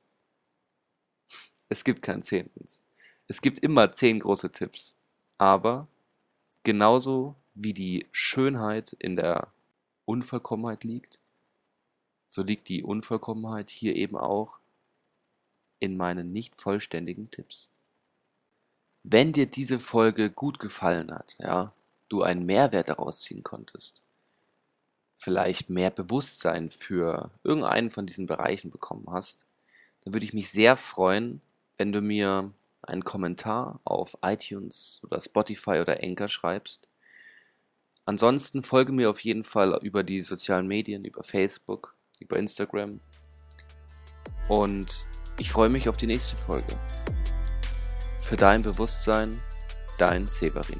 Es 1.67 1.83
gibt 1.83 2.03
kein 2.03 2.21
Zehntens. 2.21 2.83
Es 3.27 3.41
gibt 3.41 3.57
immer 3.59 3.91
zehn 3.91 4.19
große 4.19 4.51
Tipps. 4.51 4.95
Aber 5.39 5.87
genauso 6.61 7.35
wie 7.55 7.73
die 7.73 8.05
Schönheit 8.11 8.93
in 8.99 9.15
der 9.15 9.51
Unvollkommenheit 10.05 10.83
liegt, 10.83 11.19
so 12.27 12.43
liegt 12.43 12.69
die 12.69 12.83
Unvollkommenheit 12.83 13.71
hier 13.71 13.95
eben 13.95 14.15
auch 14.15 14.59
in 15.79 15.97
meinen 15.97 16.31
nicht 16.31 16.59
vollständigen 16.59 17.31
Tipps. 17.31 17.69
Wenn 19.07 19.33
dir 19.33 19.45
diese 19.45 19.77
Folge 19.77 20.31
gut 20.31 20.57
gefallen 20.57 21.13
hat, 21.13 21.35
ja, 21.37 21.71
du 22.09 22.23
einen 22.23 22.43
Mehrwert 22.43 22.89
daraus 22.89 23.21
ziehen 23.21 23.43
konntest, 23.43 24.01
vielleicht 25.15 25.69
mehr 25.69 25.91
Bewusstsein 25.91 26.71
für 26.71 27.29
irgendeinen 27.43 27.91
von 27.91 28.07
diesen 28.07 28.25
Bereichen 28.25 28.71
bekommen 28.71 29.05
hast, 29.11 29.45
dann 30.01 30.13
würde 30.15 30.25
ich 30.25 30.33
mich 30.33 30.49
sehr 30.49 30.75
freuen, 30.75 31.41
wenn 31.77 31.91
du 31.91 32.01
mir 32.01 32.51
einen 32.81 33.03
Kommentar 33.03 33.79
auf 33.83 34.17
iTunes 34.23 35.01
oder 35.03 35.21
Spotify 35.21 35.81
oder 35.81 35.99
Anchor 36.01 36.27
schreibst. 36.27 36.87
Ansonsten 38.05 38.63
folge 38.63 38.91
mir 38.91 39.11
auf 39.11 39.19
jeden 39.19 39.43
Fall 39.43 39.77
über 39.83 40.01
die 40.01 40.21
sozialen 40.21 40.65
Medien, 40.65 41.05
über 41.05 41.21
Facebook, 41.21 41.95
über 42.19 42.37
Instagram. 42.37 42.99
Und 44.49 44.97
ich 45.37 45.51
freue 45.51 45.69
mich 45.69 45.89
auf 45.89 45.97
die 45.97 46.07
nächste 46.07 46.35
Folge. 46.37 46.75
Für 48.25 48.37
dein 48.37 48.63
Bewusstsein, 48.63 49.39
dein 49.99 50.25
Severin. 50.25 50.79